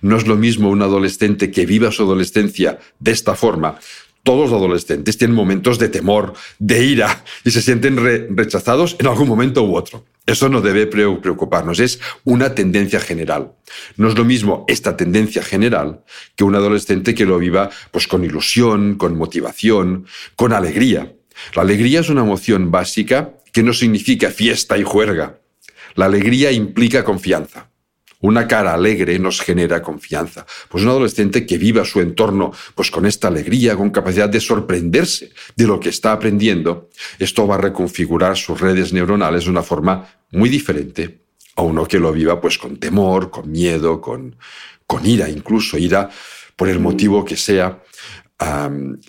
[0.00, 3.78] No es lo mismo un adolescente que viva su adolescencia de esta forma
[4.24, 7.96] todos los adolescentes tienen momentos de temor, de ira y se sienten
[8.36, 10.04] rechazados en algún momento u otro.
[10.26, 13.52] Eso no debe preocuparnos, es una tendencia general.
[13.98, 16.02] No es lo mismo esta tendencia general
[16.34, 21.12] que un adolescente que lo viva pues con ilusión, con motivación, con alegría.
[21.54, 25.38] La alegría es una emoción básica que no significa fiesta y juerga.
[25.94, 27.68] La alegría implica confianza.
[28.24, 30.46] Una cara alegre nos genera confianza.
[30.70, 35.30] Pues un adolescente que viva su entorno pues con esta alegría, con capacidad de sorprenderse
[35.54, 40.08] de lo que está aprendiendo, esto va a reconfigurar sus redes neuronales de una forma
[40.32, 41.20] muy diferente
[41.56, 44.36] a uno que lo viva pues con temor, con miedo, con,
[44.86, 46.08] con ira, incluso ira
[46.56, 47.82] por el motivo que sea.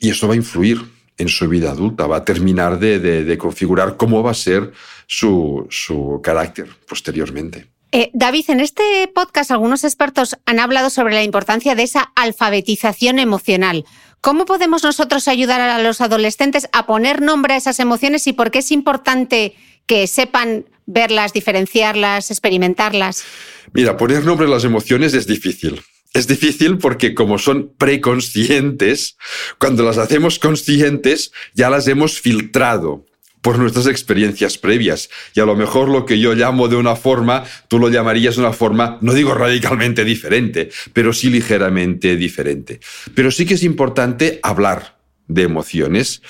[0.02, 0.82] y esto va a influir
[1.18, 4.74] en su vida adulta, va a terminar de, de configurar cómo va a ser
[5.08, 7.75] su, su carácter posteriormente.
[7.98, 13.20] Eh, David, en este podcast algunos expertos han hablado sobre la importancia de esa alfabetización
[13.20, 13.86] emocional.
[14.20, 18.52] ¿Cómo podemos nosotros ayudar a los adolescentes a poner nombre a esas emociones y por
[18.52, 19.56] qué es importante
[19.86, 23.24] que sepan verlas, diferenciarlas, experimentarlas?
[23.72, 25.82] Mira, poner nombre a las emociones es difícil.
[26.14, 29.16] Es difícil porque como son preconscientes,
[29.58, 33.06] cuando las hacemos conscientes ya las hemos filtrado
[33.46, 35.08] por nuestras experiencias previas.
[35.36, 38.42] Y a lo mejor lo que yo llamo de una forma, tú lo llamarías de
[38.42, 42.80] una forma, no digo radicalmente diferente, pero sí ligeramente diferente.
[43.14, 46.24] Pero sí que es importante hablar de emociones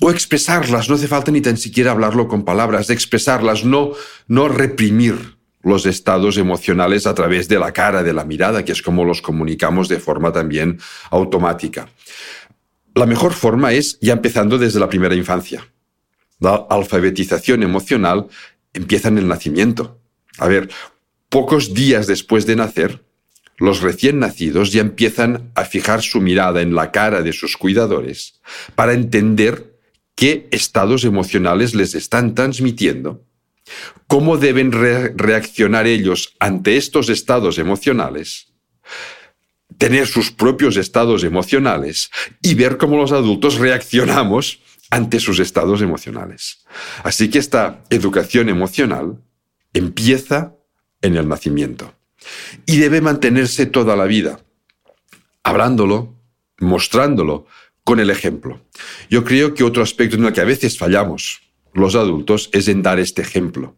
[0.00, 3.92] o expresarlas, no hace falta ni tan siquiera hablarlo con palabras, expresarlas, no,
[4.26, 8.82] no reprimir los estados emocionales a través de la cara, de la mirada, que es
[8.82, 10.80] como los comunicamos de forma también
[11.12, 11.88] automática.
[12.96, 15.64] La mejor forma es ya empezando desde la primera infancia.
[16.38, 18.26] La alfabetización emocional
[18.72, 19.98] empieza en el nacimiento.
[20.38, 20.68] A ver,
[21.28, 23.04] pocos días después de nacer,
[23.58, 28.40] los recién nacidos ya empiezan a fijar su mirada en la cara de sus cuidadores
[28.74, 29.78] para entender
[30.14, 33.26] qué estados emocionales les están transmitiendo
[34.06, 38.52] ¿Cómo deben reaccionar ellos ante estos estados emocionales?
[39.78, 44.60] Tener sus propios estados emocionales y ver cómo los adultos reaccionamos
[44.96, 46.64] ante sus estados emocionales.
[47.04, 49.22] Así que esta educación emocional
[49.74, 50.54] empieza
[51.02, 51.92] en el nacimiento
[52.64, 54.40] y debe mantenerse toda la vida,
[55.42, 56.14] hablándolo,
[56.60, 57.46] mostrándolo
[57.84, 58.62] con el ejemplo.
[59.10, 61.42] Yo creo que otro aspecto en el que a veces fallamos
[61.74, 63.76] los adultos es en dar este ejemplo.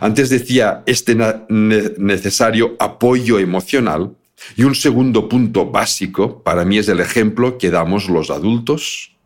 [0.00, 1.16] Antes decía este
[1.48, 4.14] necesario apoyo emocional
[4.54, 9.17] y un segundo punto básico para mí es el ejemplo que damos los adultos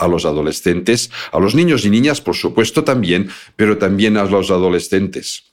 [0.00, 4.50] a los adolescentes, a los niños y niñas, por supuesto también, pero también a los
[4.50, 5.44] adolescentes.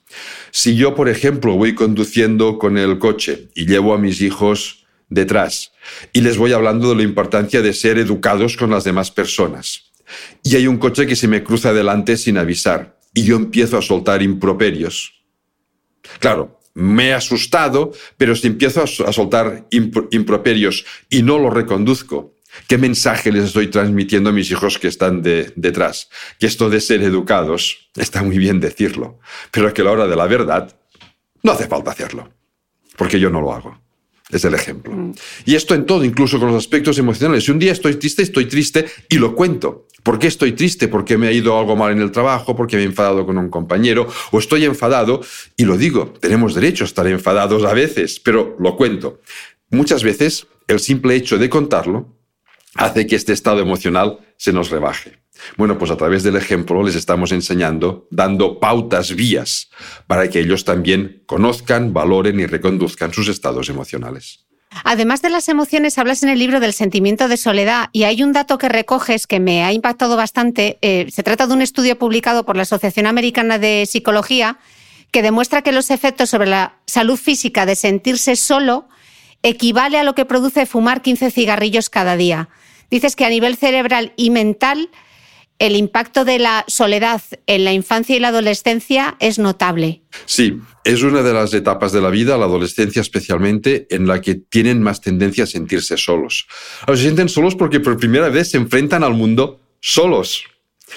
[0.50, 5.72] Si yo, por ejemplo, voy conduciendo con el coche y llevo a mis hijos detrás
[6.12, 9.84] y les voy hablando de la importancia de ser educados con las demás personas,
[10.42, 13.82] y hay un coche que se me cruza delante sin avisar y yo empiezo a
[13.82, 15.12] soltar improperios.
[16.20, 22.34] Claro, me he asustado, pero si empiezo a soltar improperios y no lo reconduzco,
[22.66, 26.08] ¿qué mensaje les estoy transmitiendo a mis hijos que están detrás?
[26.38, 29.18] Que esto de ser educados está muy bien decirlo,
[29.50, 30.76] pero que a la hora de la verdad
[31.42, 32.28] no hace falta hacerlo,
[32.96, 33.80] porque yo no lo hago.
[34.30, 34.92] Es el ejemplo.
[34.92, 35.14] Mm.
[35.46, 37.44] Y esto en todo, incluso con los aspectos emocionales.
[37.44, 39.86] Si un día estoy triste, estoy triste y lo cuento.
[40.02, 40.88] ¿Por qué estoy triste?
[40.88, 42.54] ¿Porque me ha ido algo mal en el trabajo?
[42.54, 44.06] ¿Porque me he enfadado con un compañero?
[44.30, 45.22] ¿O estoy enfadado?
[45.56, 49.20] Y lo digo, tenemos derecho a estar enfadados a veces, pero lo cuento.
[49.70, 52.17] Muchas veces el simple hecho de contarlo
[52.74, 55.18] hace que este estado emocional se nos rebaje.
[55.56, 59.70] Bueno, pues a través del ejemplo les estamos enseñando, dando pautas, vías,
[60.06, 64.48] para que ellos también conozcan, valoren y reconduzcan sus estados emocionales.
[64.84, 68.32] Además de las emociones, hablas en el libro del sentimiento de soledad y hay un
[68.32, 70.78] dato que recoges que me ha impactado bastante.
[70.82, 74.58] Eh, se trata de un estudio publicado por la Asociación Americana de Psicología
[75.10, 78.88] que demuestra que los efectos sobre la salud física de sentirse solo
[79.42, 82.48] equivale a lo que produce fumar 15 cigarrillos cada día.
[82.90, 84.90] Dices que a nivel cerebral y mental
[85.58, 90.02] el impacto de la soledad en la infancia y la adolescencia es notable.
[90.24, 94.36] Sí, es una de las etapas de la vida, la adolescencia especialmente, en la que
[94.36, 96.46] tienen más tendencia a sentirse solos.
[96.86, 100.44] se sienten solos porque por primera vez se enfrentan al mundo solos.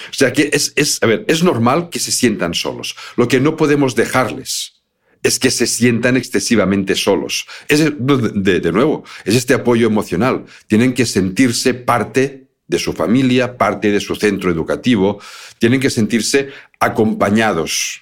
[0.10, 2.95] O sea que es normal que se sientan solos.
[3.17, 4.80] Lo que no podemos dejarles
[5.23, 7.45] es que se sientan excesivamente solos.
[7.67, 10.45] Es, de, de nuevo, es este apoyo emocional.
[10.67, 15.19] Tienen que sentirse parte de su familia, parte de su centro educativo,
[15.60, 18.01] tienen que sentirse acompañados,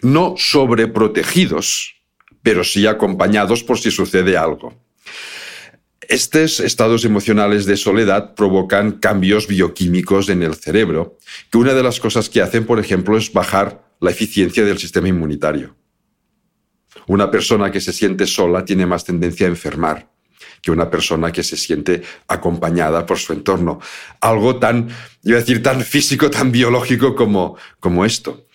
[0.00, 1.96] no sobreprotegidos,
[2.40, 4.80] pero sí acompañados por si sucede algo.
[6.08, 11.18] Estos estados emocionales de soledad provocan cambios bioquímicos en el cerebro,
[11.50, 15.08] que una de las cosas que hacen, por ejemplo, es bajar la eficiencia del sistema
[15.08, 15.74] inmunitario.
[17.06, 20.08] Una persona que se siente sola tiene más tendencia a enfermar
[20.62, 23.78] que una persona que se siente acompañada por su entorno.
[24.20, 24.88] Algo tan,
[25.22, 28.46] iba a decir, tan físico, tan biológico como, como esto.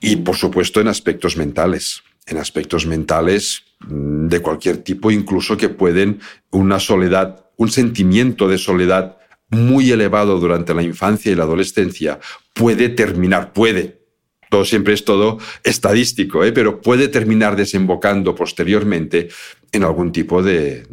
[0.00, 5.68] Y por supuesto en aspectos mentales, en aspectos mentales mm, de cualquier tipo, incluso que
[5.68, 9.16] pueden una soledad, un sentimiento de soledad
[9.48, 12.20] muy elevado durante la infancia y la adolescencia
[12.52, 14.05] puede terminar, puede,
[14.50, 16.52] todo siempre es todo estadístico, ¿eh?
[16.52, 19.28] pero puede terminar desembocando posteriormente
[19.72, 20.86] en algún tipo de,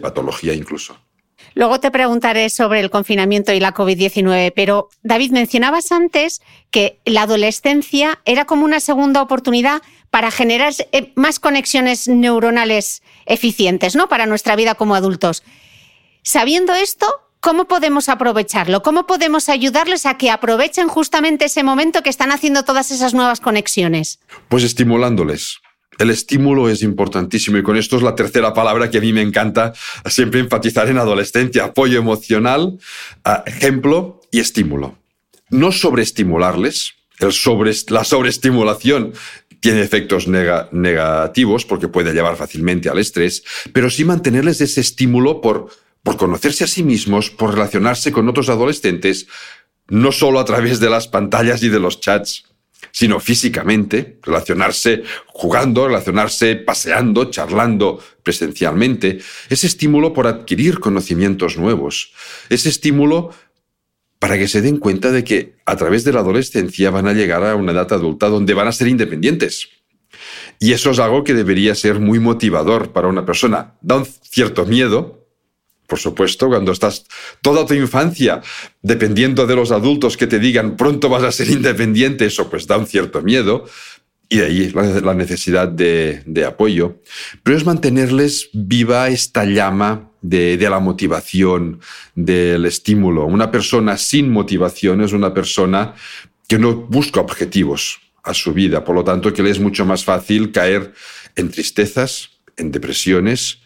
[0.00, 0.96] patología incluso.
[1.54, 7.22] Luego te preguntaré sobre el confinamiento y la COVID-19, pero David, mencionabas antes que la
[7.22, 14.08] adolescencia era como una segunda oportunidad para generar eh, más conexiones neuronales eficientes, ¿no?
[14.08, 15.42] Para nuestra vida como adultos.
[16.22, 17.06] Sabiendo esto,
[17.40, 18.82] ¿cómo podemos aprovecharlo?
[18.82, 23.40] ¿Cómo podemos ayudarles a que aprovechen justamente ese momento que están haciendo todas esas nuevas
[23.40, 24.20] conexiones?
[24.48, 25.58] Pues estimulándoles.
[25.98, 29.20] El estímulo es importantísimo y con esto es la tercera palabra que a mí me
[29.20, 29.74] encanta
[30.06, 31.64] siempre enfatizar en adolescencia.
[31.64, 32.78] Apoyo emocional,
[33.44, 34.96] ejemplo y estímulo.
[35.50, 36.94] No sobreestimularles.
[37.18, 39.12] La sobreestimulación
[39.60, 43.42] tiene efectos negativos porque puede llevar fácilmente al estrés,
[43.74, 45.68] pero sí mantenerles ese estímulo por,
[46.02, 49.26] por conocerse a sí mismos, por relacionarse con otros adolescentes,
[49.88, 52.44] no solo a través de las pantallas y de los chats,
[52.92, 62.12] sino físicamente, relacionarse jugando, relacionarse paseando, charlando presencialmente, ese estímulo por adquirir conocimientos nuevos,
[62.48, 63.30] ese estímulo
[64.18, 67.44] para que se den cuenta de que a través de la adolescencia van a llegar
[67.44, 69.68] a una edad adulta donde van a ser independientes.
[70.58, 73.74] Y eso es algo que debería ser muy motivador para una persona.
[73.80, 75.19] Da un cierto miedo,
[75.90, 77.04] por supuesto, cuando estás
[77.42, 78.40] toda tu infancia
[78.80, 82.78] dependiendo de los adultos que te digan pronto vas a ser independiente, eso pues da
[82.78, 83.66] un cierto miedo,
[84.28, 87.00] y de ahí la necesidad de, apoyo,
[87.42, 91.80] pero es mantenerles viva esta llama de, la motivación,
[92.14, 93.26] del estímulo.
[93.26, 95.94] Una persona sin motivación es una persona
[96.46, 100.04] que no busca objetivos a su vida, por lo tanto que le es mucho más
[100.04, 100.94] fácil caer
[101.34, 103.59] en tristezas, en depresiones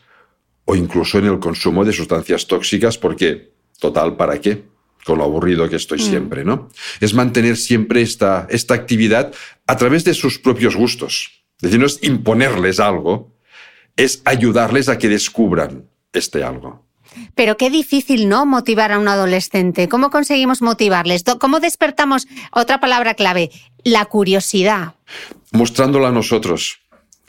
[0.64, 4.64] o incluso en el consumo de sustancias tóxicas porque, total, ¿para qué?
[5.04, 6.02] con lo aburrido que estoy mm.
[6.02, 6.70] siempre, ¿no?
[7.00, 9.32] Es mantener siempre esta, esta actividad
[9.66, 11.44] a través de sus propios gustos.
[11.58, 13.36] Es decir, no es imponerles algo,
[13.96, 16.84] es ayudarles a que descubran este algo.
[17.36, 18.44] Pero qué difícil, ¿no?
[18.44, 19.88] Motivar a un adolescente.
[19.88, 21.22] ¿Cómo conseguimos motivarles?
[21.38, 22.26] ¿Cómo despertamos?
[22.50, 23.50] Otra palabra clave,
[23.84, 24.94] la curiosidad.
[25.52, 26.80] Mostrándola a nosotros,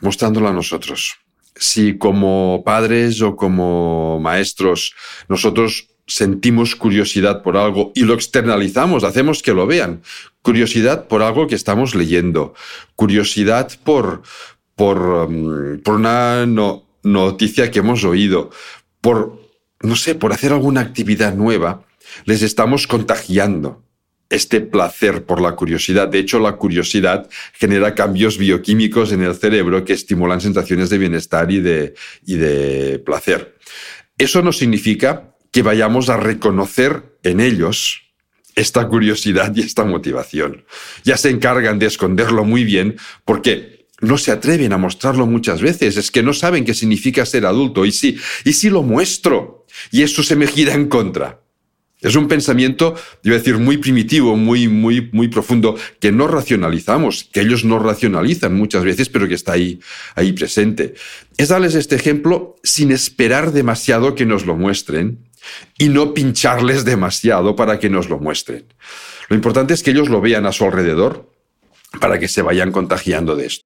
[0.02, 1.18] mostrándola a nosotros.
[1.56, 4.94] Si como padres o como maestros
[5.30, 10.02] nosotros sentimos curiosidad por algo y lo externalizamos, hacemos que lo vean.
[10.42, 12.54] Curiosidad por algo que estamos leyendo,
[12.96, 14.22] curiosidad por,
[14.76, 16.46] por, um, por una
[17.04, 18.52] noticia que hemos oído,
[19.02, 19.40] por,
[19.82, 21.86] no sé, por hacer alguna actividad nueva,
[22.26, 23.85] les estamos contagiando
[24.30, 26.08] este placer por la curiosidad.
[26.08, 31.52] De hecho, la curiosidad genera cambios bioquímicos en el cerebro que estimulan sensaciones de bienestar
[31.52, 31.94] y de,
[32.26, 33.58] y de placer.
[34.18, 38.02] Eso no significa que vayamos a reconocer en ellos
[38.56, 40.66] esta curiosidad y esta motivación.
[41.04, 45.98] Ya se encargan de esconderlo muy bien porque no se atreven a mostrarlo muchas veces,
[45.98, 50.04] es que no saben qué significa ser adulto y si, y si lo muestro y
[50.04, 51.42] eso se me gira en contra.
[52.02, 57.30] Es un pensamiento, iba a decir, muy primitivo, muy, muy, muy profundo, que no racionalizamos,
[57.32, 59.80] que ellos no racionalizan muchas veces, pero que está ahí,
[60.16, 60.94] ahí presente.
[61.38, 65.26] Es darles este ejemplo sin esperar demasiado que nos lo muestren,
[65.78, 68.66] y no pincharles demasiado para que nos lo muestren.
[69.30, 71.30] Lo importante es que ellos lo vean a su alrededor
[72.00, 73.66] para que se vayan contagiando de esto.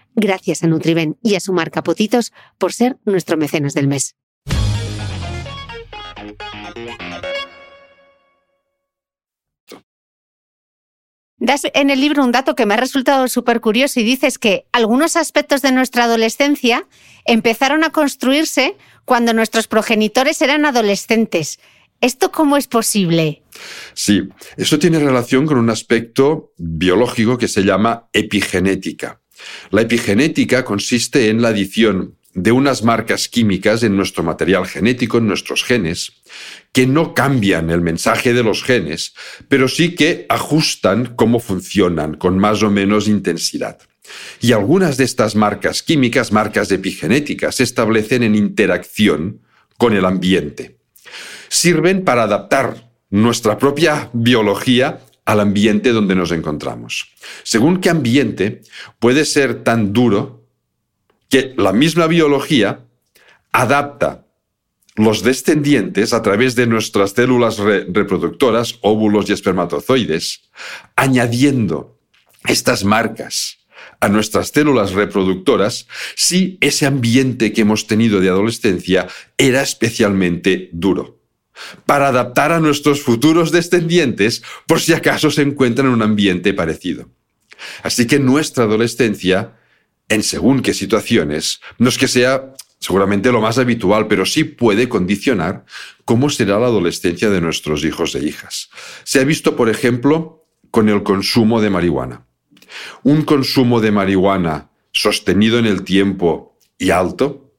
[0.15, 4.15] Gracias a Nutriben y a su marca Potitos por ser nuestro mecenas del mes.
[11.43, 14.67] Das en el libro un dato que me ha resultado súper curioso y dices que
[14.71, 16.87] algunos aspectos de nuestra adolescencia
[17.25, 21.59] empezaron a construirse cuando nuestros progenitores eran adolescentes.
[21.99, 23.41] ¿Esto cómo es posible?
[23.93, 29.20] Sí, eso tiene relación con un aspecto biológico que se llama epigenética.
[29.69, 35.27] La epigenética consiste en la adición de unas marcas químicas en nuestro material genético, en
[35.27, 36.13] nuestros genes,
[36.71, 39.13] que no cambian el mensaje de los genes,
[39.49, 43.79] pero sí que ajustan cómo funcionan con más o menos intensidad.
[44.39, 49.41] Y algunas de estas marcas químicas, marcas epigenéticas, se establecen en interacción
[49.77, 50.77] con el ambiente.
[51.49, 57.11] Sirven para adaptar nuestra propia biología al ambiente donde nos encontramos.
[57.43, 58.61] Según qué ambiente
[58.99, 60.45] puede ser tan duro
[61.29, 62.85] que la misma biología
[63.51, 64.25] adapta
[64.95, 70.41] los descendientes a través de nuestras células reproductoras, óvulos y espermatozoides,
[70.95, 71.97] añadiendo
[72.45, 73.59] estas marcas
[73.99, 79.07] a nuestras células reproductoras si ese ambiente que hemos tenido de adolescencia
[79.37, 81.20] era especialmente duro
[81.85, 87.09] para adaptar a nuestros futuros descendientes por si acaso se encuentran en un ambiente parecido.
[87.83, 89.53] Así que nuestra adolescencia,
[90.09, 94.89] en según qué situaciones, no es que sea seguramente lo más habitual, pero sí puede
[94.89, 95.65] condicionar
[96.03, 98.69] cómo será la adolescencia de nuestros hijos e hijas.
[99.03, 102.25] Se ha visto, por ejemplo, con el consumo de marihuana.
[103.03, 107.53] Un consumo de marihuana sostenido en el tiempo y alto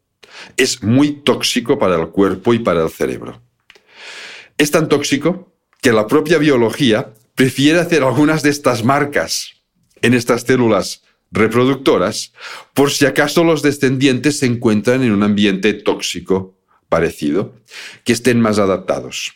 [0.56, 3.40] es muy tóxico para el cuerpo y para el cerebro
[4.62, 9.64] es tan tóxico que la propia biología prefiere hacer algunas de estas marcas
[10.02, 11.02] en estas células
[11.32, 12.32] reproductoras
[12.74, 16.58] por si acaso los descendientes se encuentran en un ambiente tóxico
[16.88, 17.56] parecido,
[18.04, 19.32] que estén más adaptados.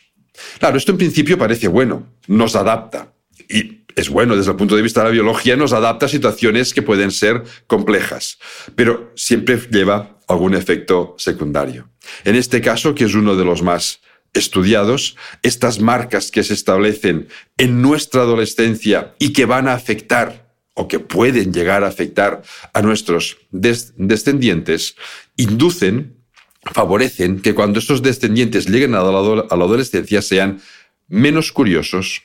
[0.59, 3.13] Claro, esto en principio parece bueno, nos adapta.
[3.49, 6.73] Y es bueno desde el punto de vista de la biología, nos adapta a situaciones
[6.73, 8.37] que pueden ser complejas,
[8.75, 11.89] pero siempre lleva algún efecto secundario.
[12.23, 14.01] En este caso, que es uno de los más
[14.33, 20.87] estudiados, estas marcas que se establecen en nuestra adolescencia y que van a afectar o
[20.87, 24.95] que pueden llegar a afectar a nuestros descendientes,
[25.35, 26.17] inducen,
[26.61, 30.61] favorecen que cuando estos descendientes lleguen a la, a la adolescencia sean
[31.07, 32.21] menos curiosos,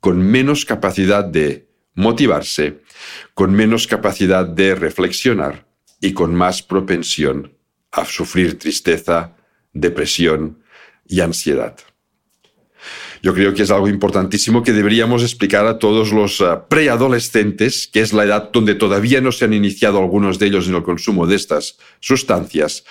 [0.00, 2.80] con menos capacidad de motivarse,
[3.34, 5.66] con menos capacidad de reflexionar
[6.00, 7.52] y con más propensión
[7.92, 9.36] a sufrir tristeza,
[9.72, 10.59] depresión,
[11.10, 11.76] y ansiedad.
[13.22, 18.00] Yo creo que es algo importantísimo que deberíamos explicar a todos los eh, preadolescentes, que
[18.00, 21.26] es la edad donde todavía no se han iniciado algunos de ellos en el consumo
[21.26, 22.84] de estas sustancias,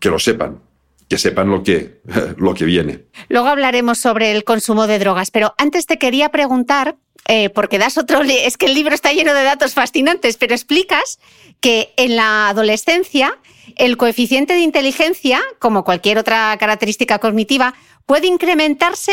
[0.00, 0.60] que lo sepan,
[1.08, 2.00] que sepan lo que,
[2.38, 3.04] lo que viene.
[3.28, 6.96] Luego hablaremos sobre el consumo de drogas, pero antes te quería preguntar,
[7.28, 11.20] eh, porque das otro, es que el libro está lleno de datos fascinantes, pero explicas
[11.60, 13.38] que en la adolescencia
[13.76, 17.74] el coeficiente de inteligencia, como cualquier otra característica cognitiva,
[18.06, 19.12] puede incrementarse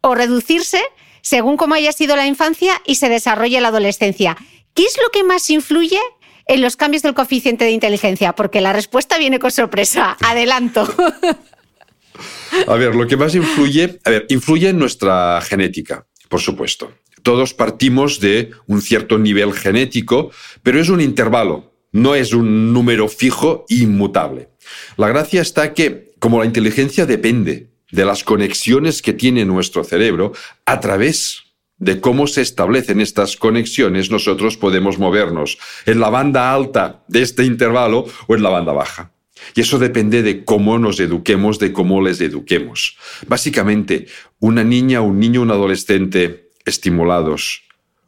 [0.00, 0.80] o reducirse
[1.20, 4.36] según cómo haya sido la infancia y se desarrolle la adolescencia.
[4.74, 6.00] ¿Qué es lo que más influye
[6.46, 8.32] en los cambios del coeficiente de inteligencia?
[8.32, 10.16] Porque la respuesta viene con sorpresa.
[10.20, 10.88] Adelanto.
[12.66, 16.92] A ver, lo que más influye, a ver, influye en nuestra genética, por supuesto.
[17.22, 20.30] Todos partimos de un cierto nivel genético,
[20.62, 24.50] pero es un intervalo no es un número fijo e inmutable.
[24.96, 30.32] La gracia está que, como la inteligencia depende de las conexiones que tiene nuestro cerebro,
[30.66, 31.42] a través
[31.78, 37.44] de cómo se establecen estas conexiones, nosotros podemos movernos en la banda alta de este
[37.44, 39.12] intervalo o en la banda baja.
[39.54, 42.98] Y eso depende de cómo nos eduquemos, de cómo les eduquemos.
[43.26, 44.06] Básicamente,
[44.38, 47.62] una niña, un niño, un adolescente estimulados,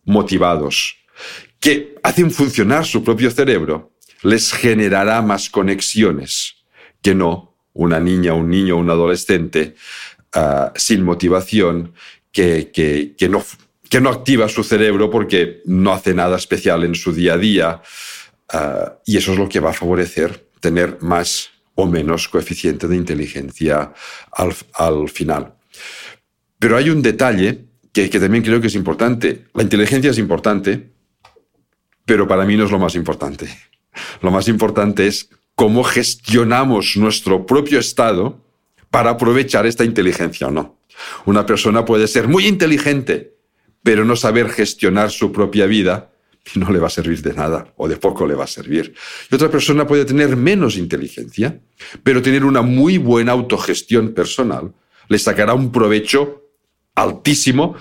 [0.04, 0.96] motivados,
[1.60, 3.92] que hacen funcionar su propio cerebro,
[4.22, 6.56] les generará más conexiones
[7.02, 9.74] que no una niña, un niño, un adolescente
[10.32, 11.92] ah, sin motivación
[12.30, 13.44] que, que, no,
[13.88, 17.82] que no activa su cerebro porque no hace nada especial en su día a día,
[18.52, 22.96] Ah, y eso es lo que va a favorecer tener más o menos coeficiente de
[22.96, 23.94] inteligencia
[24.30, 25.54] al, final.
[26.58, 29.44] Pero hay un detalle que, también creo que es importante.
[29.54, 30.90] La inteligencia es importante,
[32.04, 33.48] pero para mí no es lo más importante.
[34.22, 38.40] Lo más importante es cómo gestionamos nuestro propio estado
[38.90, 40.78] para aprovechar esta inteligencia o no.
[41.26, 43.34] Una persona puede ser muy inteligente,
[43.82, 46.10] pero no saber gestionar su propia vida
[46.54, 48.94] y no le va a servir de nada o de poco le va a servir.
[49.30, 51.60] Y otra persona puede tener menos inteligencia,
[52.02, 54.72] pero tener una muy buena autogestión personal.
[55.08, 56.41] Le sacará un provecho
[56.94, 57.76] altísimo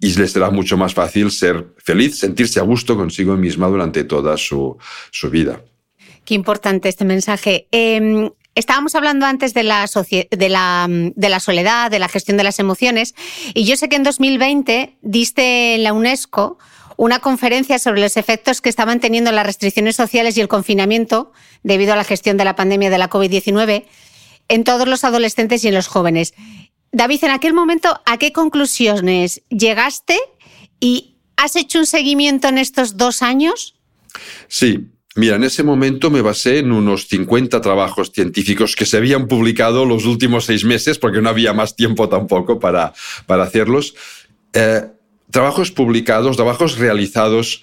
[0.00, 4.36] y le será mucho más fácil ser feliz, sentirse a gusto consigo misma durante toda
[4.36, 4.76] su,
[5.30, 5.62] vida.
[6.24, 7.66] Qué importante este mensaje.
[7.70, 9.88] Em, estábamos hablando antes de la,
[10.30, 13.14] de, la, de la, soledad, de la gestión de las emociones,
[13.54, 16.58] y yo sé que en 2020 diste en la UNESCO
[16.96, 21.92] una conferencia sobre los efectos que estaban teniendo las restricciones sociales y el confinamiento debido
[21.92, 23.84] a la gestión de la pandemia de la COVID-19
[24.48, 26.34] en todos los adolescentes y en los jóvenes.
[26.96, 30.18] David, en aquel momento, ¿a qué conclusiones llegaste
[30.80, 33.76] y has hecho un seguimiento en estos dos años?
[34.48, 39.28] Sí, Mira, en ese momento me basé en unos 50 trabajos científicos que se habían
[39.28, 42.92] publicado los últimos seis meses, porque no había más tiempo tampoco para,
[43.24, 43.94] para hacerlos.
[44.52, 44.82] Eh,
[45.30, 47.62] trabajos publicados, trabajos realizados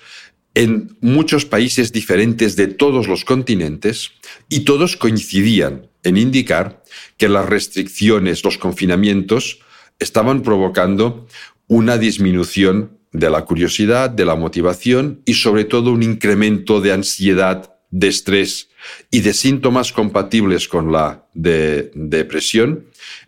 [0.55, 4.11] en muchos países diferentes de todos los continentes
[4.49, 6.83] y todos coincidían en indicar
[7.17, 9.59] que las restricciones, los confinamientos,
[9.99, 11.27] estaban provocando
[11.67, 17.75] una disminución de la curiosidad, de la motivación y sobre todo un incremento de ansiedad,
[17.89, 18.69] de estrés
[19.11, 22.85] y de síntomas compatibles con la depresión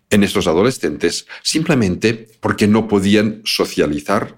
[0.09, 4.37] en estos adolescentes simplemente porque no podían socializar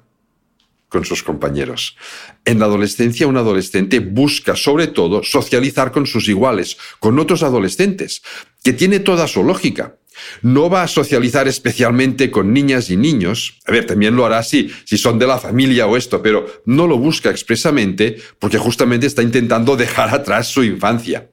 [0.90, 1.98] con sus compañeros.
[2.46, 8.22] En la adolescencia, un adolescente busca sobre todo socializar con sus iguales, con otros adolescentes,
[8.64, 9.98] que tiene toda su lógica.
[10.42, 13.60] No va a socializar especialmente con niñas y niños.
[13.66, 16.88] A ver, también lo hará si, si son de la familia o esto, pero no
[16.88, 21.30] lo busca expresamente porque justamente está intentando dejar atrás su infancia.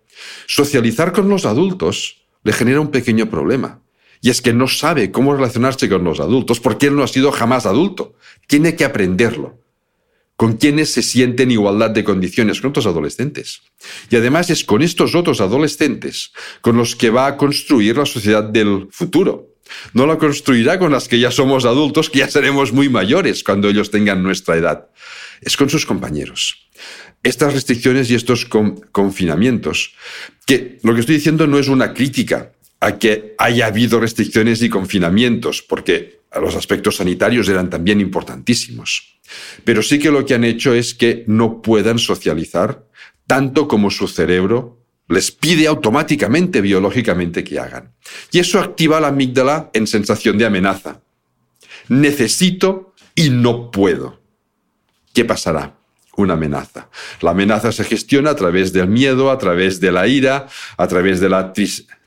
[0.46, 3.83] Socializar con los adultos le genera un pequeño problema.
[4.24, 7.30] Y es que no sabe cómo relacionarse con los adultos porque él no ha sido
[7.30, 8.14] jamás adulto.
[8.46, 9.60] Tiene que aprenderlo.
[10.36, 13.60] Con quienes se siente en igualdad de condiciones con otros adolescentes.
[14.08, 18.42] Y además es con estos otros adolescentes con los que va a construir la sociedad
[18.42, 19.50] del futuro.
[19.92, 23.68] No la construirá con las que ya somos adultos, que ya seremos muy mayores cuando
[23.68, 24.88] ellos tengan nuestra edad.
[25.42, 26.70] Es con sus compañeros.
[27.22, 29.92] Estas restricciones y estos confinamientos,
[30.46, 32.52] que lo que estoy diciendo no es una crítica
[32.84, 39.20] a que haya habido restricciones y confinamientos, porque los aspectos sanitarios eran también importantísimos.
[39.64, 42.84] Pero sí que lo que han hecho es que no puedan socializar
[43.26, 47.94] tanto como su cerebro les pide automáticamente, biológicamente, que hagan.
[48.30, 51.00] Y eso activa la amígdala en sensación de amenaza.
[51.88, 54.20] Necesito y no puedo.
[55.14, 55.78] ¿Qué pasará?
[56.16, 56.90] Una amenaza.
[57.22, 61.20] La amenaza se gestiona a través del miedo, a través de la ira, a través
[61.20, 62.03] de la tristeza.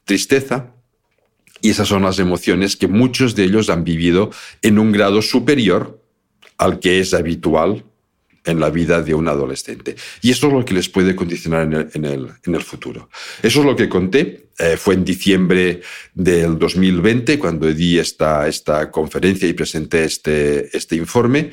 [1.62, 4.32] Y esas son las emociones que muchos de ellos han vivido
[4.62, 6.02] en un grado superior
[6.58, 7.84] al que es habitual
[8.46, 9.96] en la vida de un adolescente.
[10.22, 13.10] Y eso es lo que les puede condicionar en el, en el, futuro.
[13.44, 14.48] Eso es lo que conté.
[14.58, 15.82] Eh, fue en diciembre
[16.14, 21.52] del 2020 cuando di esta, esta conferencia y presenté este, este informe.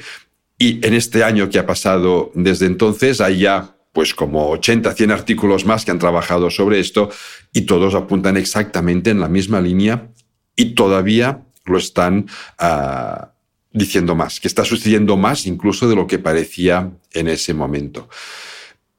[0.57, 5.11] Y en este año que ha pasado desde entonces hay ya pues como 80, 100
[5.13, 7.11] artículos más que han trabajado sobre esto
[7.53, 10.09] y todos apuntan exactamente en la misma línea
[10.57, 12.27] y todavía lo están
[12.59, 13.31] ah,
[13.71, 18.09] diciendo más, que está sucediendo más incluso de lo que parecía en ese momento.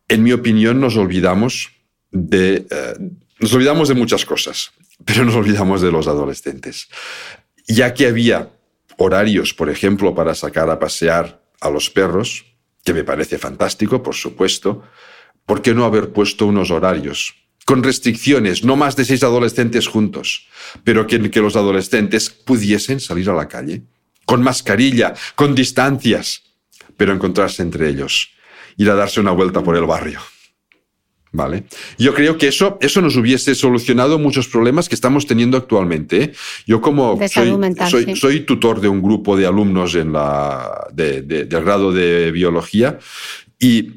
[0.07, 1.71] En mi opinión, nos olvidamos
[2.11, 2.93] de, eh,
[3.39, 4.71] nos olvidamos de muchas cosas,
[5.03, 6.87] pero nos olvidamos de los adolescentes.
[7.67, 8.49] Ya que había
[8.95, 12.45] horarios, por ejemplo, para sacar a pasear a los perros,
[12.85, 14.83] que me parece fantástico, por supuesto,
[15.45, 17.33] ¿por qué no haber puesto unos horarios?
[17.65, 20.47] Con restricciones, no más de seis adolescentes juntos,
[20.83, 23.81] pero que, que los adolescentes pudiesen salir a la calle,
[24.25, 26.43] con mascarilla, con distancias,
[26.95, 28.29] pero encontrarse entre ellos,
[28.77, 30.21] ir a darse una vuelta por el barrio.
[31.35, 31.65] ¿Vale?
[31.97, 36.23] Yo creo que eso, eso nos hubiese solucionado muchos problemas que estamos teniendo actualmente.
[36.23, 36.33] ¿eh?
[36.65, 41.91] Yo como soy, soy, tutor de un grupo de alumnos en la, de, del grado
[41.91, 42.99] de biología
[43.59, 43.91] y,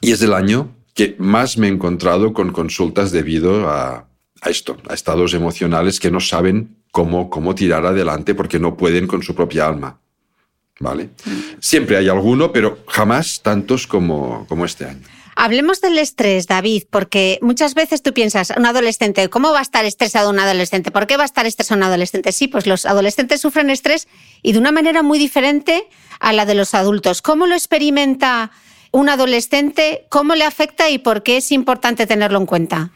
[0.00, 4.06] y, es el año que más me he encontrado con consultas debido a,
[4.40, 9.08] a esto, a estados emocionales que no saben cómo, cómo tirar adelante porque no pueden
[9.08, 9.98] con su propia alma.
[10.78, 11.10] ¿Vale?
[11.26, 11.58] Mm.
[11.58, 15.02] Siempre hay alguno, pero jamás tantos como, como este año.
[15.36, 19.84] Hablemos del estrés, David, porque muchas veces tú piensas, un adolescente, ¿cómo va a estar
[19.84, 20.90] estresado un adolescente?
[20.90, 22.32] ¿Por qué va a estar estresado un adolescente?
[22.32, 24.08] Sí, pues los adolescentes sufren estrés
[24.42, 27.22] y de una manera muy diferente a la de los adultos.
[27.22, 28.50] ¿Cómo lo experimenta
[28.92, 30.06] un adolescente?
[30.10, 32.92] ¿Cómo le afecta y por qué es importante tenerlo en cuenta?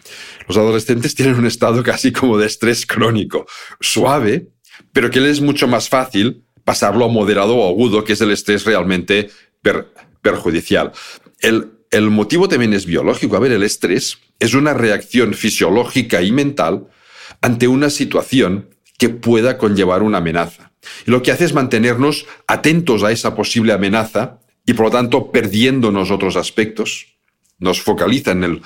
[0.49, 3.47] Los adolescentes tienen un estado casi como de estrés crónico,
[3.81, 4.49] suave,
[4.93, 8.33] pero que les es mucho más fácil pasarlo a moderado o agudo, que es el
[8.33, 9.31] estrés realmente
[10.23, 10.93] perjudicial.
[11.41, 13.37] El, el motivo también es biológico.
[13.37, 16.89] A ver, el estrés es una reacción fisiológica y mental
[17.41, 20.73] ante una situación que pueda conllevar una amenaza.
[21.07, 25.31] Y lo que hace es mantenernos atentos a esa posible amenaza y por lo tanto
[25.31, 27.15] perdiéndonos otros aspectos.
[27.61, 28.61] Nos focaliza en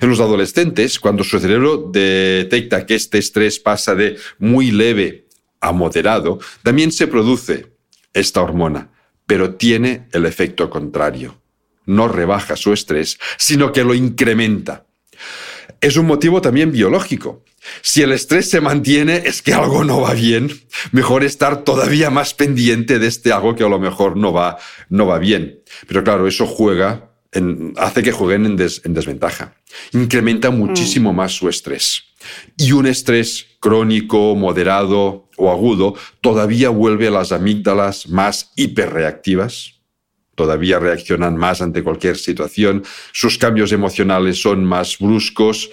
[0.00, 5.26] En los adolescentes, cuando su cerebro detecta que este estrés pasa de muy leve
[5.60, 7.66] a moderado, también se produce
[8.12, 8.90] esta hormona,
[9.26, 11.40] pero tiene el efecto contrario.
[11.86, 14.86] No rebaja su estrés, sino que lo incrementa.
[15.80, 17.44] Es un motivo también biológico.
[17.82, 20.50] Si el estrés se mantiene es que algo no va bien.
[20.92, 24.58] Mejor estar todavía más pendiente de este algo que a lo mejor no va,
[24.88, 25.60] no va bien.
[25.86, 27.07] Pero claro, eso juega
[27.76, 29.54] hace que jueguen en, desventaja.
[29.92, 31.16] Incrementa muchísimo mm.
[31.16, 32.04] más su estrés.
[32.56, 39.74] Y un estrés crónico, moderado o agudo todavía vuelve a las amígdalas más hiperreactivas.
[40.34, 42.84] Todavía reaccionan más ante cualquier situación.
[43.12, 45.70] Sus cambios emocionales son más bruscos.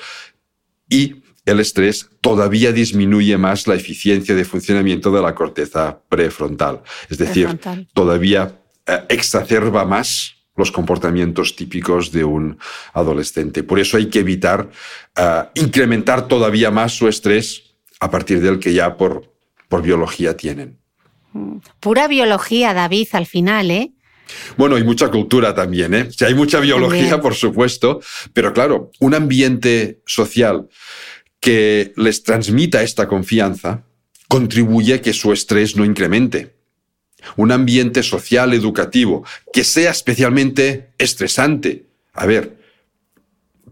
[0.90, 6.82] Y el estrés todavía disminuye más la eficiencia de funcionamiento de la corteza prefrontal.
[7.10, 7.60] Es decir,
[7.94, 12.58] todavía eh, exacerba más los comportamientos típicos de un
[12.94, 13.64] adolescente.
[13.64, 14.70] Por eso hay que evitar
[15.18, 19.34] eh, incrementar todavía más su estrés a partir del que ya por,
[19.68, 20.80] por biología tienen.
[21.80, 23.92] Pura biología, David, al final, ¿eh?
[24.58, 26.10] Bueno, hay mucha cultura también, ¿eh?
[26.22, 28.02] hay mucha biología, por supuesto,
[28.34, 30.68] pero claro, un ambiente social
[31.40, 33.84] que les transmita esta confianza
[34.28, 36.55] contribuye a que su estrés no incremente
[37.36, 39.24] un ambiente social educativo
[39.54, 41.86] que sea especialmente estresante.
[42.14, 42.58] A ver,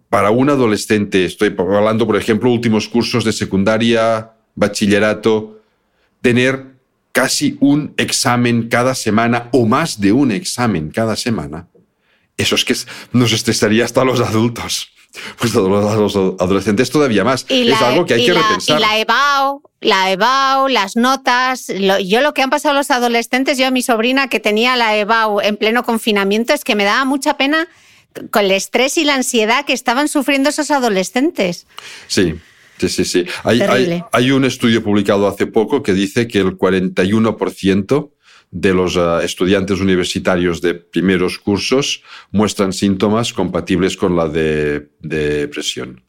[0.10, 5.62] para un adolescente, estoy hablando, por ejemplo, últimos cursos de secundaria, bachillerato,
[6.22, 6.74] tener
[7.12, 11.68] casi un examen cada semana o más de un examen cada semana,
[12.38, 12.76] eso es que
[13.12, 14.90] nos estresaría hasta los adultos.
[15.40, 17.46] Pues a los adolescentes todavía más.
[17.50, 18.78] es algo que hay que repensar.
[18.78, 21.68] Y la EBAO, la EBAU, las notas.
[22.04, 25.42] yo lo que han pasado los adolescentes, yo a mi sobrina que tenía la EBAU
[25.42, 27.68] en pleno confinamiento, es que me daba mucha pena
[28.32, 31.68] con el estrés y la ansiedad que estaban sufriendo esos adolescentes.
[32.08, 32.36] Sí.
[32.80, 33.26] Sí, sí, sí.
[33.44, 38.10] Hay, hay, hay un estudio publicado hace poco que dice que el 41%
[38.54, 46.04] de los eh, estudiantes universitarios de primeros cursos muestran síntomas compatibles con la de depresión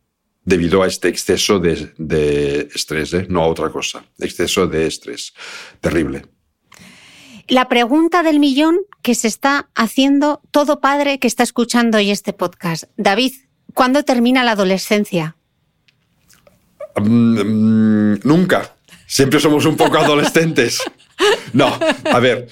[0.45, 3.27] debido a este exceso de, estrés, ¿eh?
[3.31, 5.33] no a otra cosa, exceso de estrés.
[5.81, 6.27] Terrible.
[7.49, 12.35] La pregunta del millón que se está haciendo todo padre que está escuchando hoy este
[12.35, 12.85] podcast.
[12.99, 13.33] David,
[13.73, 15.37] ¿cuándo termina la adolescencia?
[16.97, 18.77] Mm, mm, nunca.
[19.07, 20.83] Siempre somos un poco adolescentes.
[21.53, 21.79] No,
[22.13, 22.49] a ver,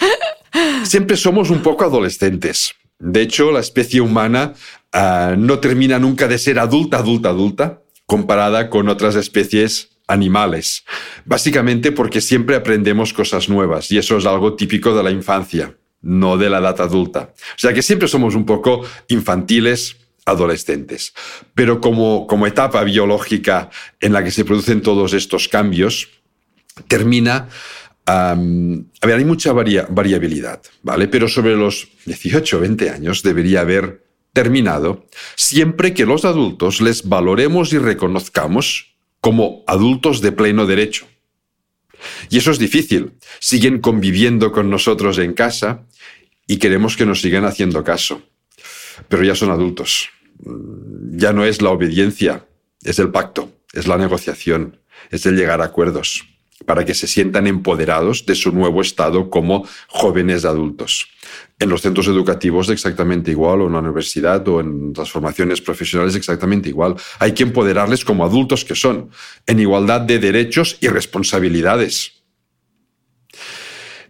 [0.85, 2.75] siempre somos un poco adolescentes.
[2.99, 4.55] De hecho, la especie humana
[4.95, 10.85] uh, no termina nunca de ser adulta, adulta, adulta, comparada con otras especies animales.
[11.25, 16.37] Básicamente porque siempre aprendemos cosas nuevas y eso es algo típico de la infancia, no
[16.37, 17.33] de la edad adulta.
[17.57, 21.13] O sea que siempre somos un poco infantiles, adolescentes.
[21.55, 26.09] Pero como, como etapa biológica en la que se producen todos estos cambios,
[26.89, 27.49] termina
[28.07, 31.09] a ver, hay mucha variabilidad, ¿vale?
[31.09, 37.09] Pero sobre los 18 o 20 años debería haber terminado siempre que los adultos les
[37.09, 41.07] valoremos y reconozcamos como adultos de pleno derecho.
[42.28, 43.12] Y eso es difícil.
[43.38, 45.86] Siguen conviviendo con nosotros en casa
[46.48, 48.22] y queremos que nos sigan haciendo caso.
[49.09, 50.09] Pero ya son adultos.
[51.12, 52.46] Ya no es la obediencia,
[52.82, 54.80] es el pacto, es la negociación,
[55.11, 56.32] es el llegar a acuerdos
[56.67, 61.09] para que se sientan empoderados de su nuevo estado como jóvenes adultos.
[61.59, 66.17] En los centros educativos exactamente igual, o en la universidad o en las formaciones profesionales
[66.17, 66.97] exactamente igual.
[67.19, 69.11] Hay que empoderarles como adultos que son,
[69.47, 72.23] en igualdad de derechos y responsabilidades.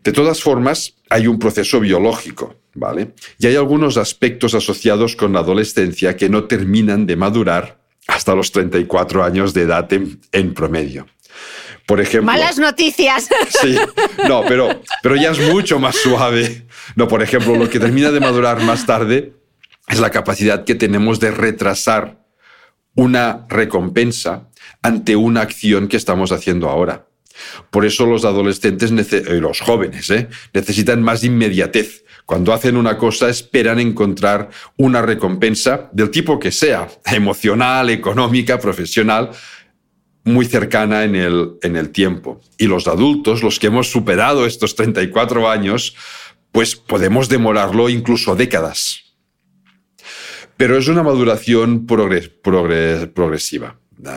[0.03, 3.15] De todas formas, hay un proceso biológico, ¿vale?
[3.39, 8.51] Y hay algunos aspectos asociados con la adolescencia que no terminan de madurar hasta los
[8.51, 11.07] 34 años de edad en promedio.
[11.87, 12.27] Por ejemplo.
[12.27, 13.29] Malas noticias.
[13.61, 13.77] Sí,
[14.29, 16.67] no, pero, pero ya es mucho más suave.
[16.97, 19.35] No, por ejemplo, lo que termina de madurar más tarde
[19.89, 22.19] es la capacidad que tenemos de retrasar
[22.95, 24.49] una recompensa
[24.83, 27.07] ante una acción que estamos haciendo ahora.
[27.71, 30.29] Por eso los adolescentes, y los jóvenes, ¿eh?
[30.53, 32.05] necesitan más inmediatez.
[32.27, 39.31] Cuando hacen una cosa esperan encontrar una recompensa del tipo que sea, emocional, económica, profesional,
[40.25, 42.41] muy cercana en el, en el tiempo.
[42.59, 45.97] Y los adultos, los que hemos superado estos 34 años,
[46.53, 49.03] pues podemos demorarlo incluso décadas.
[50.57, 53.77] Pero es una maduración progresiva.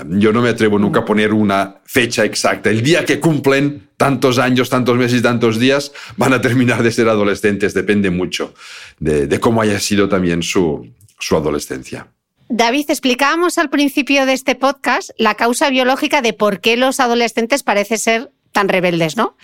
[0.09, 2.69] Yo no me atrevo nunca a poner una fecha exacta.
[2.69, 6.91] El día que cumplen tantos años, tantos meses y tantos días, van a terminar de
[6.91, 7.73] ser adolescentes.
[7.73, 8.53] Depende mucho
[8.99, 12.07] de, de cómo haya sido también su, su adolescencia.
[12.47, 17.63] David, explicábamos al principio de este podcast la causa biológica de por qué los adolescentes
[17.63, 19.35] parecen ser tan rebeldes, ¿no?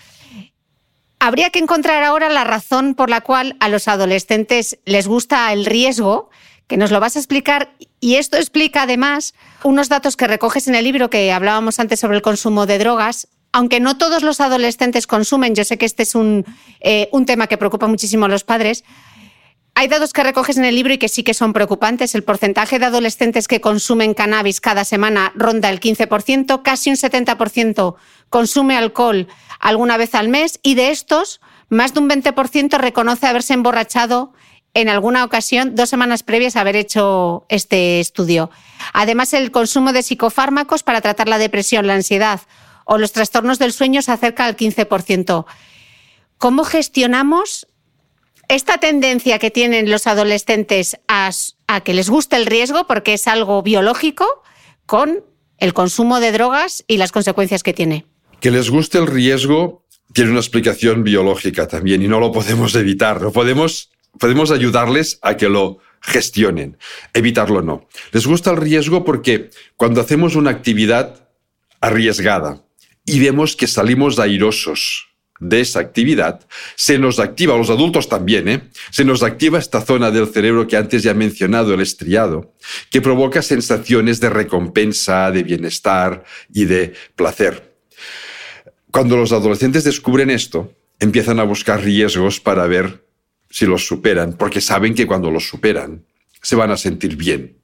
[1.18, 5.66] Habría que encontrar ahora la razón por la cual a los adolescentes les gusta el
[5.66, 6.30] riesgo,
[6.68, 9.34] que nos lo vas a explicar, y esto explica además
[9.64, 13.28] unos datos que recoges en el libro que hablábamos antes sobre el consumo de drogas.
[13.52, 16.44] Aunque no todos los adolescentes consumen, yo sé que este es un,
[16.80, 18.82] eh, un tema que preocupa muchísimo a los padres,
[19.74, 22.14] hay datos que recoges en el libro y que sí que son preocupantes.
[22.14, 27.94] El porcentaje de adolescentes que consumen cannabis cada semana ronda el 15%, casi un 70%
[28.28, 29.28] consume alcohol
[29.60, 34.32] alguna vez al mes y de estos, más de un 20% reconoce haberse emborrachado
[34.74, 38.50] en alguna ocasión dos semanas previas a haber hecho este estudio.
[38.92, 42.40] Además, el consumo de psicofármacos para tratar la depresión, la ansiedad
[42.84, 45.46] o los trastornos del sueño se acerca al 15%.
[46.38, 47.66] ¿Cómo gestionamos
[48.48, 51.30] esta tendencia que tienen los adolescentes a,
[51.84, 54.26] que les guste el riesgo, porque es algo biológico,
[54.86, 55.24] con
[55.58, 58.06] el consumo de drogas y las consecuencias que tiene.
[58.40, 63.22] Que les guste el riesgo tiene una explicación biológica también y no lo podemos evitar.
[63.22, 66.76] No podemos, podemos ayudarles a que lo gestionen.
[67.14, 67.88] Evitarlo no.
[68.10, 71.28] Les gusta el riesgo porque cuando hacemos una actividad
[71.80, 72.62] arriesgada
[73.06, 75.11] y vemos que salimos airosos,
[75.42, 78.62] de esa actividad, se nos activa, los adultos también, ¿eh?
[78.90, 82.54] se nos activa esta zona del cerebro que antes ya he mencionado, el estriado,
[82.90, 86.22] que provoca sensaciones de recompensa, de bienestar
[86.54, 87.74] y de placer.
[88.92, 93.04] Cuando los adolescentes descubren esto, empiezan a buscar riesgos para ver
[93.50, 96.04] si los superan, porque saben que cuando los superan
[96.40, 97.61] se van a sentir bien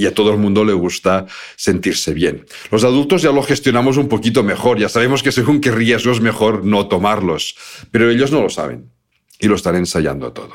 [0.00, 1.26] y a todo el mundo le gusta
[1.56, 2.46] sentirse bien.
[2.70, 6.22] Los adultos ya lo gestionamos un poquito mejor, ya sabemos que según qué riesgos es
[6.22, 7.54] mejor no tomarlos,
[7.90, 8.90] pero ellos no lo saben
[9.38, 10.54] y lo están ensayando todo.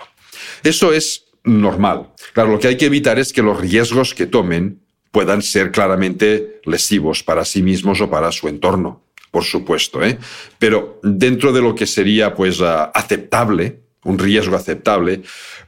[0.63, 2.09] Eso es normal.
[2.33, 4.81] Claro, lo que hay que evitar es que los riesgos que tomen
[5.11, 10.17] puedan ser claramente lesivos para sí mismos o para su entorno, por supuesto, ¿eh?
[10.57, 15.21] Pero dentro de lo que sería pues ah, aceptable, un riesgo aceptable,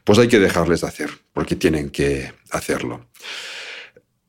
[0.03, 3.05] pues hay que dejarles hacer, porque tienen que hacerlo.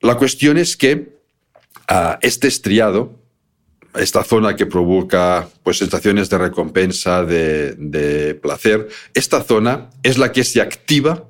[0.01, 1.19] La cuestión es que
[1.89, 3.19] ah, este estriado,
[3.95, 10.33] esta zona que provoca pues, sensaciones de recompensa, de, de placer, esta zona es la
[10.33, 11.25] que se activa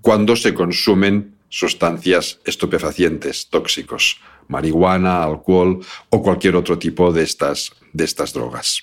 [0.00, 8.04] cuando se consumen sustancias estupefacientes, tóxicos, marihuana, alcohol o cualquier otro tipo de estas, de
[8.04, 8.82] estas drogas.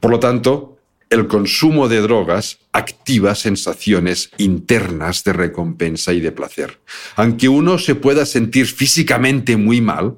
[0.00, 0.78] Por lo tanto,
[1.12, 6.80] el consumo de drogas activa sensaciones internas de recompensa y de placer.
[7.16, 10.16] Aunque uno se pueda sentir físicamente muy mal,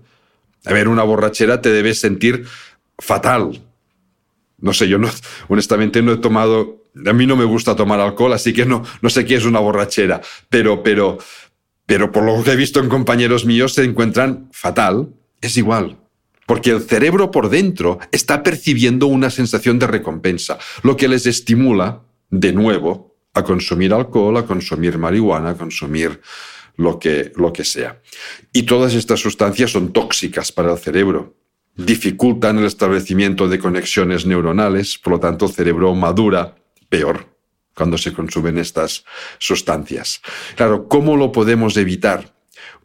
[0.64, 2.47] a ver, una borrachera te debes sentir
[2.97, 3.61] fatal.
[4.59, 5.11] No sé, yo no,
[5.49, 9.11] honestamente no he tomado, a mí no me gusta tomar alcohol, así que no, no
[9.11, 11.18] sé qué es una borrachera, pero, pero,
[11.86, 15.09] pero por lo que he visto en compañeros míos se encuentran fatal,
[15.40, 16.04] es igual.
[16.47, 22.03] Porque el cerebro por dentro está percibiendo una sensación de recompensa, lo que les estimula,
[22.30, 26.20] de nuevo, a consumir alcohol, a consumir marihuana, a consumir
[26.76, 28.01] lo que, lo que sea.
[28.53, 31.36] Y todas estas sustancias son tóxicas para el cerebro,
[31.76, 36.57] dificultan el establecimiento de conexiones neuronales, por lo tanto el cerebro madura
[36.88, 37.34] peor
[37.74, 39.05] cuando se consumen estas
[39.38, 40.22] sustancias.
[40.55, 42.34] Claro, ¿cómo lo podemos evitar?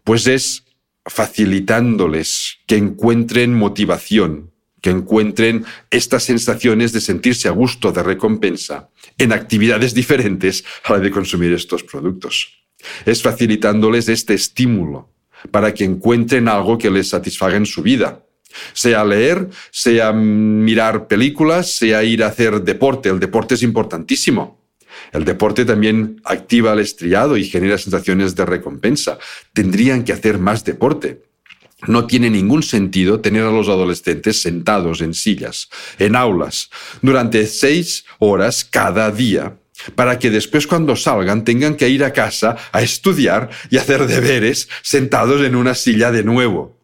[0.03, 0.65] Pues es
[1.09, 4.51] facilitándoles que encuentren motivación,
[4.81, 10.99] que encuentren estas sensaciones de sentirse a gusto, de recompensa, en actividades diferentes a la
[10.99, 12.63] de consumir estos productos.
[13.05, 15.09] Es facilitándoles este estímulo
[15.51, 18.25] para que encuentren algo que les satisfaga en su vida.
[18.73, 23.09] Sea leer, sea mirar películas, sea ir a hacer deporte.
[23.09, 24.58] El deporte es importantísimo.
[25.11, 29.17] El deporte también activa el estriado y genera sensaciones de recompensa.
[29.53, 31.23] Tendrían que hacer más deporte.
[31.87, 36.69] No tiene ningún sentido tener a los adolescentes sentados en sillas, en aulas,
[37.01, 39.55] durante seis horas cada día
[39.95, 44.67] para que después cuando salgan tengan que ir a casa a estudiar y hacer deberes
[44.81, 46.77] sentados en una silla de nuevo.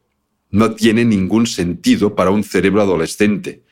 [0.49, 3.63] No tiene ningún sentido para un cerebro adolescente.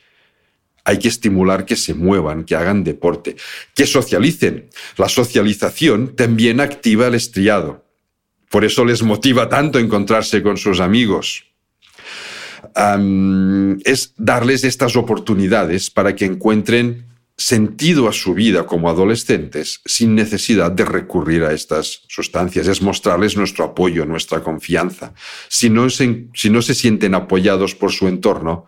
[0.86, 3.36] Hay que estimular que se muevan, que hagan deporte,
[3.74, 4.70] que socialicen.
[4.98, 7.86] La socialización también activa el estriado.
[8.50, 11.46] Por eso les motiva tanto encontrarse con sus amigos.
[13.86, 17.06] es darles estas oportunidades para que encuentren
[17.36, 22.68] sentido a su vida como adolescentes sin necesidad de recurrir a estas sustancias.
[22.68, 25.14] Es mostrarles nuestro apoyo, nuestra confianza.
[25.50, 28.68] Si no se, si no se sienten apoyados por su entorno,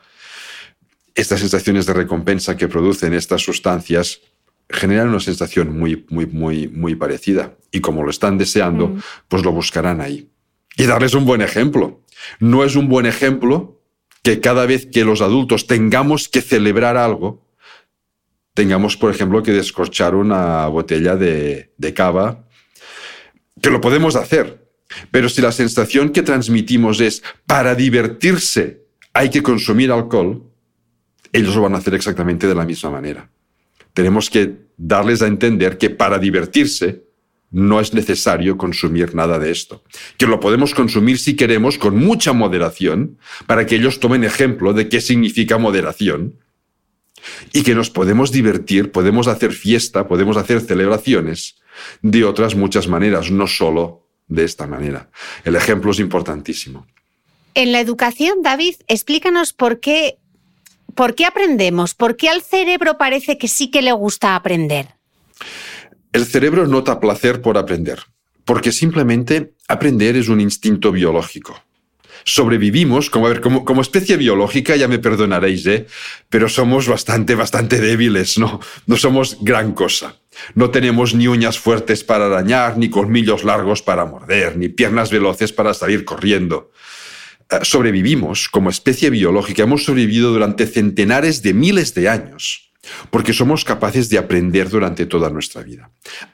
[1.16, 4.22] estas sensaciones de recompensa que producen estas sustancias
[4.70, 7.56] generan una sensación muy, muy, muy, muy parecida.
[7.72, 9.02] Y como lo están deseando, mm.
[9.28, 10.30] pues lo buscarán ahí.
[10.78, 12.02] Y darles un buen ejemplo.
[12.40, 13.82] No es un buen ejemplo
[14.24, 17.46] que cada vez que los adultos tengamos que celebrar algo,
[18.54, 22.46] tengamos, por ejemplo, que descorchar una botella de, de cava,
[23.62, 24.68] que lo podemos hacer.
[25.12, 30.44] Pero si la sensación que transmitimos es para divertirse hay que consumir alcohol,
[31.36, 33.30] ellos lo van a hacer exactamente de la misma manera.
[33.94, 37.04] Tenemos que darles a entender que para divertirse
[37.52, 39.84] no es necesario consumir nada de esto.
[40.18, 43.18] Que lo podemos consumir si queremos con mucha moderación
[43.48, 46.40] para que ellos tomen ejemplo de qué significa moderación
[47.54, 51.56] y que nos podemos divertir, podemos hacer fiesta, podemos hacer celebraciones
[52.02, 55.10] de otras muchas maneras, no solo de esta manera.
[55.44, 56.88] El ejemplo es importantísimo.
[57.54, 60.18] En la educación, David, explícanos por qué,
[60.96, 64.88] por qué aprendemos, por qué al cerebro parece que sí que le gusta aprender.
[66.14, 68.00] El cerebro nota placer por aprender,
[68.46, 71.62] porque simplemente aprender es un instinto biológico
[72.26, 75.86] sobrevivimos, como, a ver, como, como especie biológica, ya me perdonaréis, ¿eh?
[76.28, 78.60] pero somos bastante, bastante débiles, ¿no?
[78.88, 80.16] No somos gran cosa.
[80.56, 85.54] No tenemos ni uñas fuertes para arañar, ni colmillos largos para morder, ni piernas veloces
[85.54, 86.72] para salir corriendo.
[87.52, 92.66] Eh, sobrevivimos como especie biológica, hemos sobrevivido durante centenares de miles de años
[93.10, 95.92] porque somos capaces de aprender durante toda nuestra vida.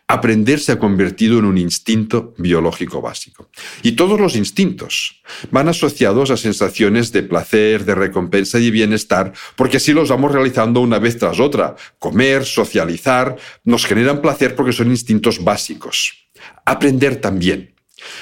[0.08, 3.50] Aprender se ha convertido en un instinto biológico básico.
[3.84, 9.78] Y todos los instintos van asociados a sensaciones de placer, de recompensa y bienestar, porque
[9.78, 11.76] así los vamos realizando una vez tras otra.
[12.00, 16.28] Comer, socializar, nos generan placer porque son instintos básicos.
[16.66, 17.71] Aprender también.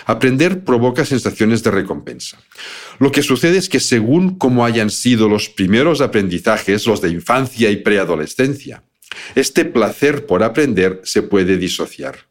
[0.06, 2.40] Aprender provoca sensaciones de recompensa.
[3.00, 7.70] Lo que sucede es que según cómo hayan sido los primeros aprendizajes, los de infancia
[7.70, 8.84] y preadolescencia,
[9.36, 12.28] este placer por aprender se puede disociar.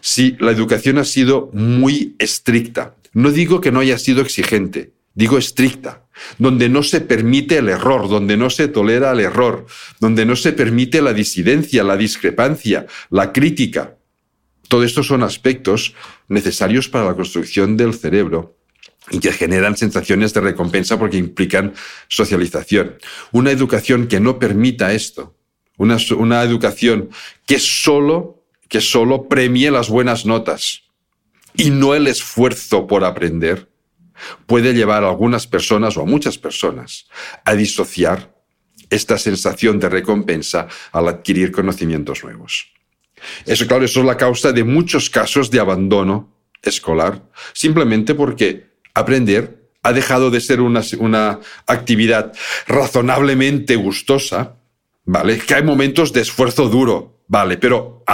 [0.00, 5.38] Si la educación ha sido muy estricta, no digo que no haya sido exigente, digo
[5.38, 6.06] estricta,
[6.38, 9.66] donde no se permite el error, donde no se tolera el error,
[10.00, 13.95] donde no se permite la disidencia, la discrepancia, la crítica,
[14.68, 15.94] todo esto son aspectos
[16.28, 18.56] necesarios para la construcción del cerebro
[19.10, 21.74] y que generan sensaciones de recompensa porque implican
[22.08, 22.96] socialización.
[23.32, 25.36] Una educación que no permita esto,
[25.76, 27.10] una, una educación
[27.46, 30.82] que solo, que solo premie las buenas notas
[31.54, 33.70] y no el esfuerzo por aprender,
[34.46, 37.06] puede llevar a algunas personas o a muchas personas
[37.44, 38.34] a disociar
[38.90, 42.75] esta sensación de recompensa al adquirir conocimientos nuevos.
[43.44, 49.66] Eso, claro, eso es la causa de muchos casos de abandono escolar, simplemente porque aprender
[49.82, 52.32] ha dejado de ser una, actividad
[52.66, 54.56] razonablemente gustosa,
[55.04, 55.38] ¿vale?
[55.38, 57.56] Que hay momentos de esfuerzo duro, ¿vale?
[57.56, 58.04] Pero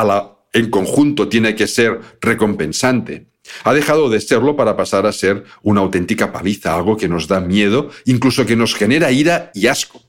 [0.53, 3.29] en conjunto tiene que ser recompensante.
[3.65, 7.41] Ha dejado de serlo para pasar a ser una auténtica paliza, algo que nos da
[7.41, 10.03] miedo, incluso que nos genera ira y asco.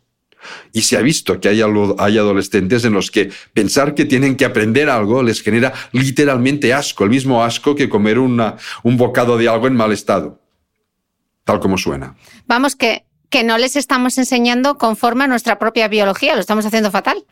[0.71, 4.45] Y se ha visto que hay, hay, adolescentes en los que pensar que tienen que
[4.45, 9.49] aprender algo les genera literalmente asco, el mismo asco que comer una, un bocado de
[9.49, 10.41] algo en mal estado,
[11.43, 12.15] tal como suena.
[12.45, 16.91] Vamos, que, que no les estamos enseñando conforme a nuestra propia biología, lo estamos haciendo
[16.91, 17.25] fatal.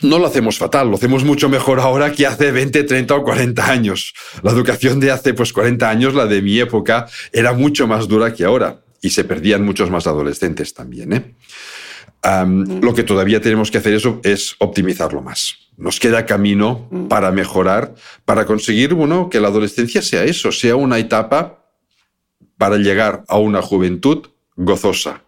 [0.00, 3.68] No lo hacemos fatal, lo hacemos mucho mejor ahora que hace 20, 30 o 40
[3.68, 4.14] años.
[4.42, 8.32] La educación de hace pues 40 años, la de mi época, era mucho más dura
[8.32, 11.12] que ahora y se perdían muchos más adolescentes también.
[11.12, 11.34] ¿eh?
[12.24, 12.80] Mm.
[12.82, 15.54] Lo que todavía tenemos que hacer eso es optimizarlo más.
[15.76, 17.06] Nos queda camino mm.
[17.06, 17.94] para mejorar,
[18.24, 21.64] para conseguir bueno, que la adolescencia sea eso, sea una etapa
[22.56, 25.22] para llegar a una juventud gozosa.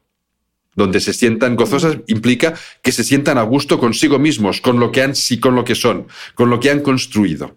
[0.75, 5.03] Donde se sientan gozosas implica que se sientan a gusto consigo mismos, con lo que
[5.03, 7.57] han sí, con lo que son, con lo que han construido.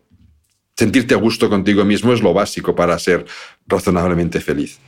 [0.76, 3.26] Sentirte a gusto contigo mismo es lo básico para ser
[3.68, 4.80] razonablemente feliz.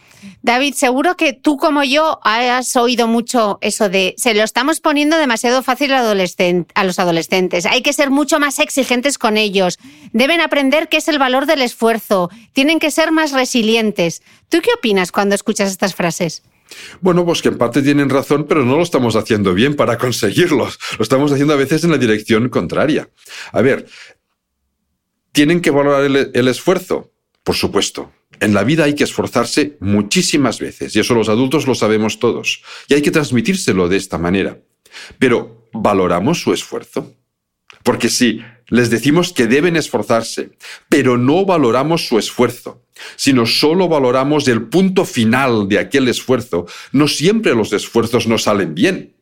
[0.41, 5.18] David, seguro que tú como yo has oído mucho eso de se lo estamos poniendo
[5.18, 7.66] demasiado fácil a, los adolescentes.
[7.66, 9.80] Hay que ser mucho más exigentes con ellos.
[10.11, 12.30] Deben aprender qué es el valor del esfuerzo.
[12.53, 14.22] Tienen que ser más resilientes.
[14.49, 16.43] ¿Tú qué opinas cuando escuchas estas frases?
[17.01, 20.80] Bueno, pues que en parte tienen razón, pero no lo estamos haciendo bien para conseguirlos.
[20.97, 23.09] Lo estamos haciendo a veces en la dirección contraria.
[23.51, 23.86] A ver,
[25.32, 27.11] ¿tienen que valorar el esfuerzo?
[27.43, 28.11] Por supuesto.
[28.39, 32.63] En la vida hay que esforzarse muchísimas veces, y eso los adultos lo sabemos todos,
[32.88, 34.59] y hay que transmitírselo de esta manera.
[35.19, 37.13] Pero, ¿valoramos su esfuerzo?
[37.83, 40.51] Porque si les decimos que deben esforzarse,
[40.89, 42.83] pero no valoramos su esfuerzo,
[43.15, 48.73] sino solo valoramos el punto final de aquel esfuerzo, no siempre los esfuerzos nos salen
[48.73, 49.15] bien.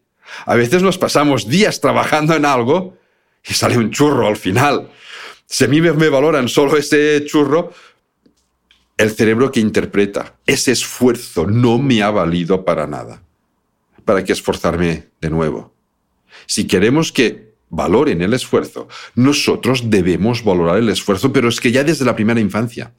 [0.46, 2.98] A veces nos pasamos días trabajando en algo
[3.46, 4.90] y sale un churro al final.
[5.46, 7.74] Si a mí me valoran solo ese churro,
[8.98, 13.24] el cerebro que interpreta ese esfuerzo no me ha valido para nada.
[14.06, 15.74] ¿Para qué esforzarme de nuevo?
[16.46, 21.84] Si queremos que valoren el esfuerzo, nosotros debemos valorar el esfuerzo, pero es que ya
[21.84, 22.94] desde la primera infancia.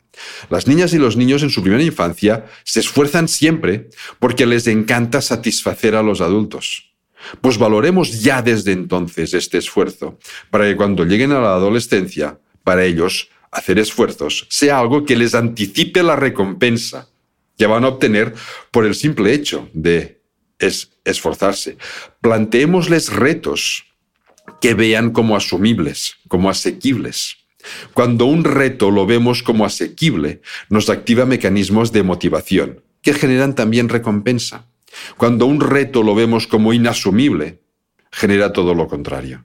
[0.50, 3.88] Las niñas y los niños en su primera infancia se esfuerzan siempre
[4.18, 6.92] porque les encanta satisfacer a los adultos.
[7.40, 10.18] Pues valoremos ya desde entonces este esfuerzo,
[10.50, 15.34] para que cuando lleguen a la adolescencia, para ellos hacer esfuerzos sea algo que les
[15.34, 17.08] anticipe la recompensa
[17.56, 18.34] que van a obtener
[18.70, 20.20] por el simple hecho de
[20.58, 21.78] esforzarse.
[22.20, 23.84] Planteémosles retos
[24.60, 27.36] que vean como asumibles, como asequibles.
[27.94, 33.88] Cuando un reto lo vemos como asequible, nos activa mecanismos de motivación que generan también
[33.88, 34.66] recompensa.
[35.16, 37.60] Cuando un reto lo vemos como inasumible,
[38.10, 39.44] genera todo lo contrario.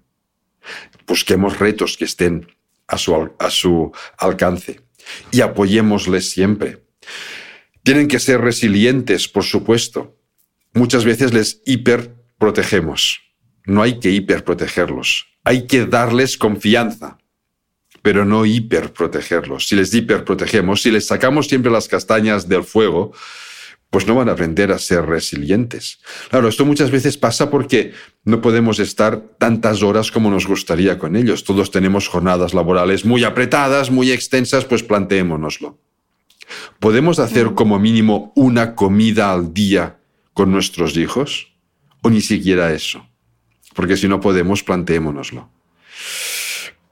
[1.06, 2.48] Busquemos retos que estén
[2.90, 4.82] a su, a su alcance
[5.32, 6.84] y apoyémosles siempre.
[7.84, 10.18] Tienen que ser resilientes, por supuesto.
[10.74, 13.22] Muchas veces les hiperprotegemos.
[13.66, 15.28] No hay que hiperprotegerlos.
[15.44, 17.18] Hay que darles confianza,
[18.02, 19.68] pero no hiperprotegerlos.
[19.68, 23.14] Si les hiperprotegemos, si les sacamos siempre las castañas del fuego,
[23.90, 26.00] pues no van a aprender a ser resilientes.
[26.30, 31.16] Claro, esto muchas veces pasa porque no podemos estar tantas horas como nos gustaría con
[31.16, 31.44] ellos.
[31.44, 35.80] Todos tenemos jornadas laborales muy apretadas, muy extensas, pues planteémonoslo.
[36.80, 40.00] ¿Podemos hacer como mínimo una comida al día
[40.34, 41.54] con nuestros hijos?
[42.02, 43.06] ¿O ni siquiera eso?
[43.74, 45.50] Porque si no podemos, planteémonoslo.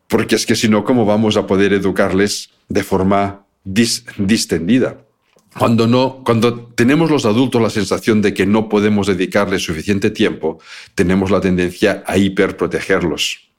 [0.08, 5.07] Porque es que si no, ¿cómo vamos a poder educarles de forma distendida?
[5.54, 10.60] Cuando, no, cuando tenemos los adultos la sensación de que no podemos dedicarles suficiente tiempo,
[10.94, 13.50] tenemos la tendencia a hiperprotegerlos.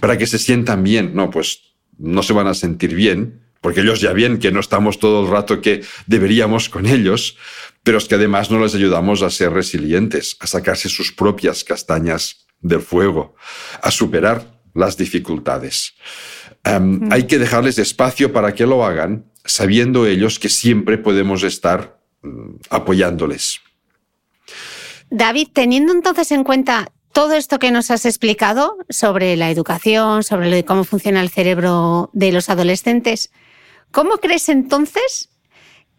[0.00, 1.60] Para que se sientan bien, no, pues
[1.98, 5.30] no se van a sentir bien, porque ellos ya ven que no estamos todo el
[5.30, 7.36] rato que deberíamos con ellos,
[7.82, 12.46] pero es que además no les ayudamos a ser resilientes, a sacarse sus propias castañas
[12.60, 13.36] del fuego,
[13.82, 15.94] a superar las dificultades.
[16.64, 22.00] Em, hay que dejarles espacio para que lo hagan sabiendo ellos que siempre podemos estar
[22.22, 23.60] mm, apoyándoles.
[25.10, 30.64] David, teniendo entonces en cuenta todo esto que nos has explicado sobre la educación, sobre
[30.64, 33.30] cómo funciona el cerebro de los adolescentes,
[33.92, 35.30] ¿cómo crees entonces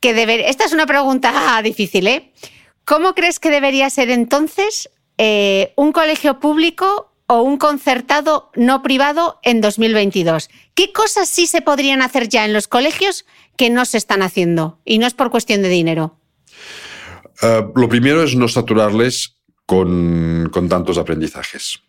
[0.01, 0.47] que debería...
[0.47, 2.34] Esta es una pregunta difícil, ¿eh?
[2.84, 9.39] ¿Cómo crees que debería ser entonces eh, un colegio público o un concertado no privado
[9.43, 10.49] en 2022.
[10.73, 13.26] ¿Qué cosas sí se podrían hacer ya en los colegios
[13.57, 14.80] que no se están haciendo?
[14.85, 16.19] Y no es por cuestión de dinero.
[17.41, 19.35] Uh, lo primero es no saturarles
[19.65, 21.80] con, con tantos aprendizajes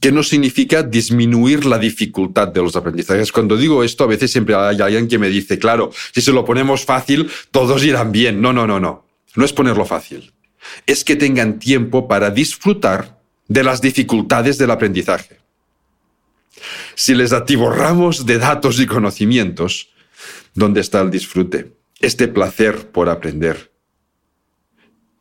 [0.00, 3.30] que no significa disminuir la dificultad de los aprendizajes.
[3.32, 6.44] Cuando digo esto, a veces siempre hay alguien que me dice, claro, si se lo
[6.44, 8.40] ponemos fácil, todos irán bien.
[8.40, 9.06] No, no, no, no.
[9.36, 10.32] No es ponerlo fácil.
[10.86, 13.19] Es que tengan tiempo para disfrutar
[13.50, 15.40] de las dificultades del aprendizaje.
[16.94, 19.90] Si les atiborramos de datos y conocimientos,
[20.54, 21.76] ¿dónde está el disfrute?
[22.00, 23.72] Este placer por aprender.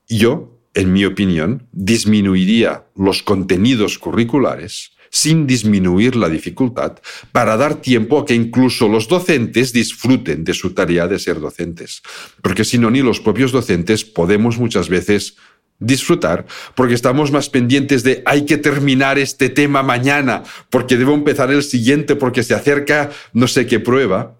[0.07, 6.99] Yo en mi opinión, disminuiría los contenidos curriculares sin disminuir la dificultad
[7.31, 12.03] para dar tiempo a que incluso los docentes disfruten de su tarea de ser docentes.
[12.43, 15.35] Porque si no, ni los propios docentes podemos muchas veces
[15.80, 16.45] disfrutar
[16.76, 21.64] porque estamos más pendientes de hay que terminar este tema mañana porque debo empezar el
[21.64, 24.35] siguiente porque se acerca no sé qué prueba.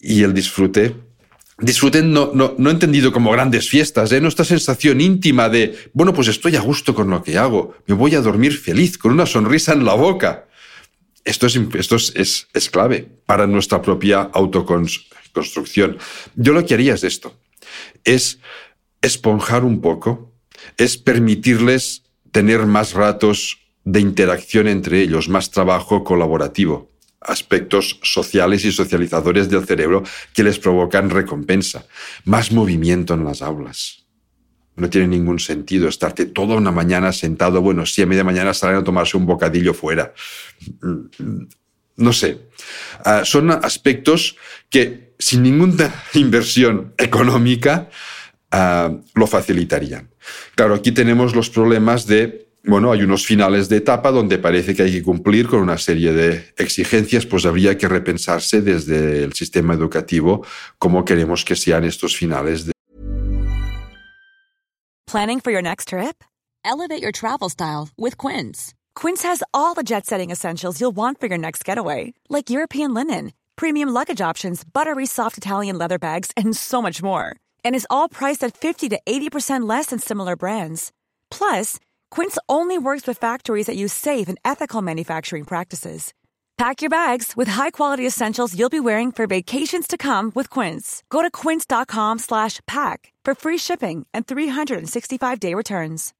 [0.00, 0.94] Y el disfrute
[1.60, 4.20] disfruten no, no, no entendido como grandes fiestas, ¿eh?
[4.20, 8.14] nuestra sensación íntima de, bueno, pues estoy a gusto con lo que hago, me voy
[8.14, 10.46] a dormir feliz, con una sonrisa en la boca.
[11.24, 15.98] Esto es, esto es, es, clave para nuestra propia autoconstrucción.
[16.34, 17.36] Yo lo que haría es esto,
[18.04, 18.38] es
[19.02, 20.32] esponjar un poco,
[20.76, 26.90] es permitirles tener más ratos de interacción entre ellos, más trabajo colaborativo
[27.20, 30.02] aspectos sociales y socializadores del cerebro
[30.34, 31.86] que les provocan recompensa,
[32.24, 34.06] más movimiento en las aulas.
[34.76, 38.78] No tiene ningún sentido estarte toda una mañana sentado, bueno, si a media mañana salen
[38.78, 40.14] a tomarse un bocadillo fuera.
[41.96, 42.48] No sé.
[43.04, 44.36] Ah, son aspectos
[44.70, 47.90] que sin ninguna inversión económica
[48.50, 50.10] ah, lo facilitarían.
[50.54, 54.82] Claro, aquí tenemos los problemas de bueno, hay unos finales de etapa donde parece que
[54.82, 59.74] hay que cumplir con una serie de exigencias, pues habría que repensarse desde el sistema
[59.74, 60.44] educativo
[60.78, 62.72] cómo queremos que sean estos finales de
[65.06, 66.22] Planning for your next trip?
[66.64, 68.74] Elevate your travel style with Quince.
[68.94, 73.32] Quince has all the jet-setting essentials you'll want for your next getaway, like European linen,
[73.56, 77.34] premium luggage options, buttery soft Italian leather bags, and so much more.
[77.64, 80.92] And is all priced at 50 to 80% less than similar brands.
[81.30, 81.78] Plus,
[82.10, 86.12] Quince only works with factories that use safe and ethical manufacturing practices.
[86.58, 91.02] Pack your bags with high-quality essentials you'll be wearing for vacations to come with Quince.
[91.08, 96.12] Go to quince.com/pack for free shipping and 365-day returns.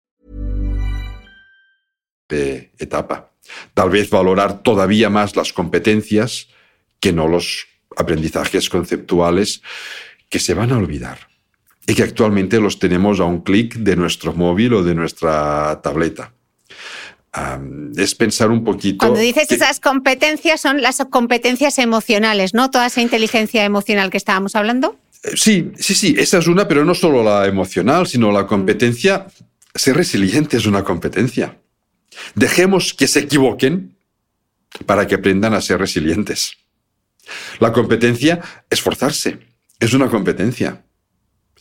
[2.28, 3.30] De etapa.
[3.74, 6.48] Tal vez valorar todavía más las competencias
[7.00, 9.62] que no los aprendizajes conceptuales
[10.28, 11.29] que se van a olvidar.
[11.90, 16.32] Y que actualmente los tenemos a un clic de nuestro móvil o de nuestra tableta.
[17.96, 18.98] es pensar un poquito.
[18.98, 22.70] Cuando dices esas competencias, son las competencias emocionales, ¿no?
[22.70, 24.96] Toda esa inteligencia emocional que estábamos hablando.
[25.24, 29.26] Eh, sí, sí, sí, esa es una, pero no solo la emocional, sino la competencia.
[29.74, 31.58] Ser resiliente es una competencia.
[32.36, 33.96] Dejemos que se equivoquen
[34.86, 36.52] para que aprendan a ser resilientes.
[37.58, 38.40] La competencia,
[38.70, 39.40] esforzarse,
[39.80, 40.84] es una competencia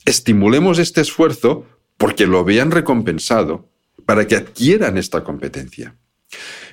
[0.10, 1.66] estimulemos este esfuerzo
[1.98, 3.70] porque lo vean recompensado
[4.06, 5.96] para que adquieran esta competencia.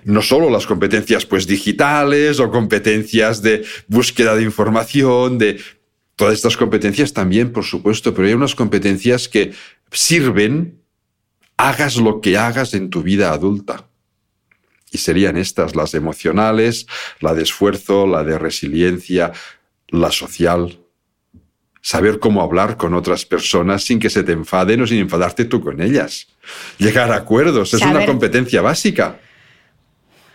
[0.05, 5.61] No solo las competencias pues digitales o competencias de búsqueda de información, de
[6.15, 9.53] todas estas competencias también, por supuesto, pero hay unas competencias que
[9.91, 10.81] sirven
[11.57, 13.89] hagas lo que hagas en tu vida adulta.
[14.93, 16.87] Y serían estas las emocionales,
[17.21, 19.33] la de esfuerzo, la de resiliencia,
[19.89, 20.79] la social,
[21.87, 25.61] saber cómo hablar con otras personas sin que se te enfaden o sin enfadarte tú
[25.61, 26.27] con ellas.
[26.79, 29.21] Llegar a acuerdos es una competencia básica.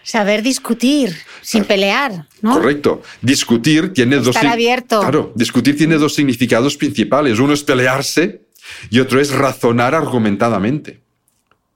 [0.02, 2.54] Saber discutir sin pelear, ¿no?
[2.54, 3.02] Correcto.
[3.22, 5.02] Discutir tiene dos abierto.
[5.02, 7.38] Claro, discutir tiene dos significados principales.
[7.38, 8.44] Uno es pelearse
[8.90, 11.02] y otro es razonar argumentadamente.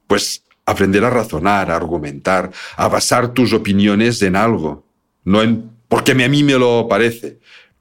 [0.07, 4.87] Pues aprender a razonar, a argumentar, a basar tus opiniones en algo,
[5.25, 7.39] no en porque a mí me lo parece,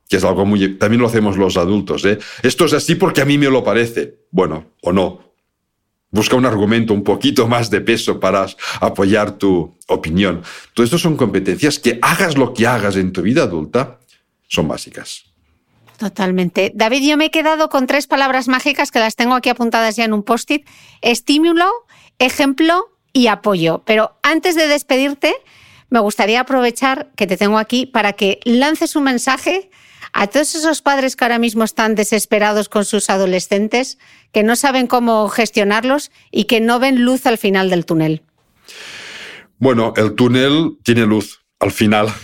[0.08, 0.76] que es algo muy...
[0.76, 2.04] También lo hacemos los adultos.
[2.04, 2.18] ¿eh?
[2.42, 4.18] Esto es así porque a mí me lo parece.
[4.30, 5.20] Bueno, o no.
[6.10, 8.46] Busca un argumento un poquito más de peso para
[8.80, 10.42] apoyar tu opinión.
[10.72, 13.98] Todo esto son competencias que hagas lo que hagas en tu vida adulta,
[14.46, 15.24] son básicas.
[15.98, 16.70] Totalmente.
[16.74, 20.04] David, yo me he quedado con tres palabras mágicas que las tengo aquí apuntadas ya
[20.04, 20.66] en un post-it.
[21.02, 21.68] Estímulo,
[22.18, 23.82] ejemplo y apoyo.
[23.84, 25.34] Pero antes de despedirte,
[25.90, 29.70] me gustaría aprovechar que te tengo aquí para que lances un mensaje
[30.16, 33.98] A todos esos padres que ahora mismo están desesperados con sus adolescentes,
[34.30, 38.22] que no saben cómo gestionarlos y que no ven luz al final del túnel.
[39.58, 42.14] Bueno, el túnel tiene luz al final.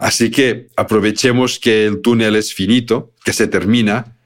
[0.00, 4.16] Así que aprovechemos que el túnel es finito, que se termina,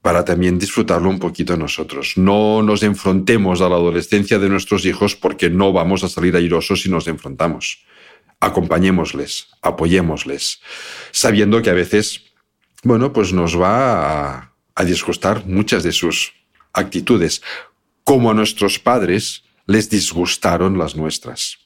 [0.00, 2.12] para también disfrutarlo un poquito nosotros.
[2.16, 6.82] No nos enfrentemos a la adolescencia de nuestros hijos porque no vamos a salir airosos
[6.82, 7.84] si nos enfrentamos.
[8.40, 10.60] Acompañémosles, apoyémosles,
[11.12, 12.22] sabiendo que a veces,
[12.82, 16.34] bueno, pues nos va a, a disgustar muchas de sus
[16.72, 17.42] actitudes,
[18.02, 21.58] como a nuestros padres les disgustaron las nuestras.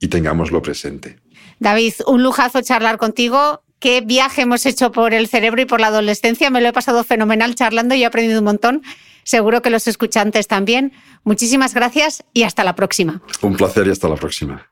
[0.00, 1.20] Y tengámoslo presente.
[1.58, 3.62] David, un lujazo charlar contigo.
[3.78, 6.50] Qué viaje hemos hecho por el cerebro y por la adolescencia.
[6.50, 8.82] Me lo he pasado fenomenal charlando y he aprendido un montón.
[9.24, 10.92] Seguro que los escuchantes también.
[11.24, 13.22] Muchísimas gracias y hasta la próxima.
[13.42, 14.71] Un placer y hasta la próxima.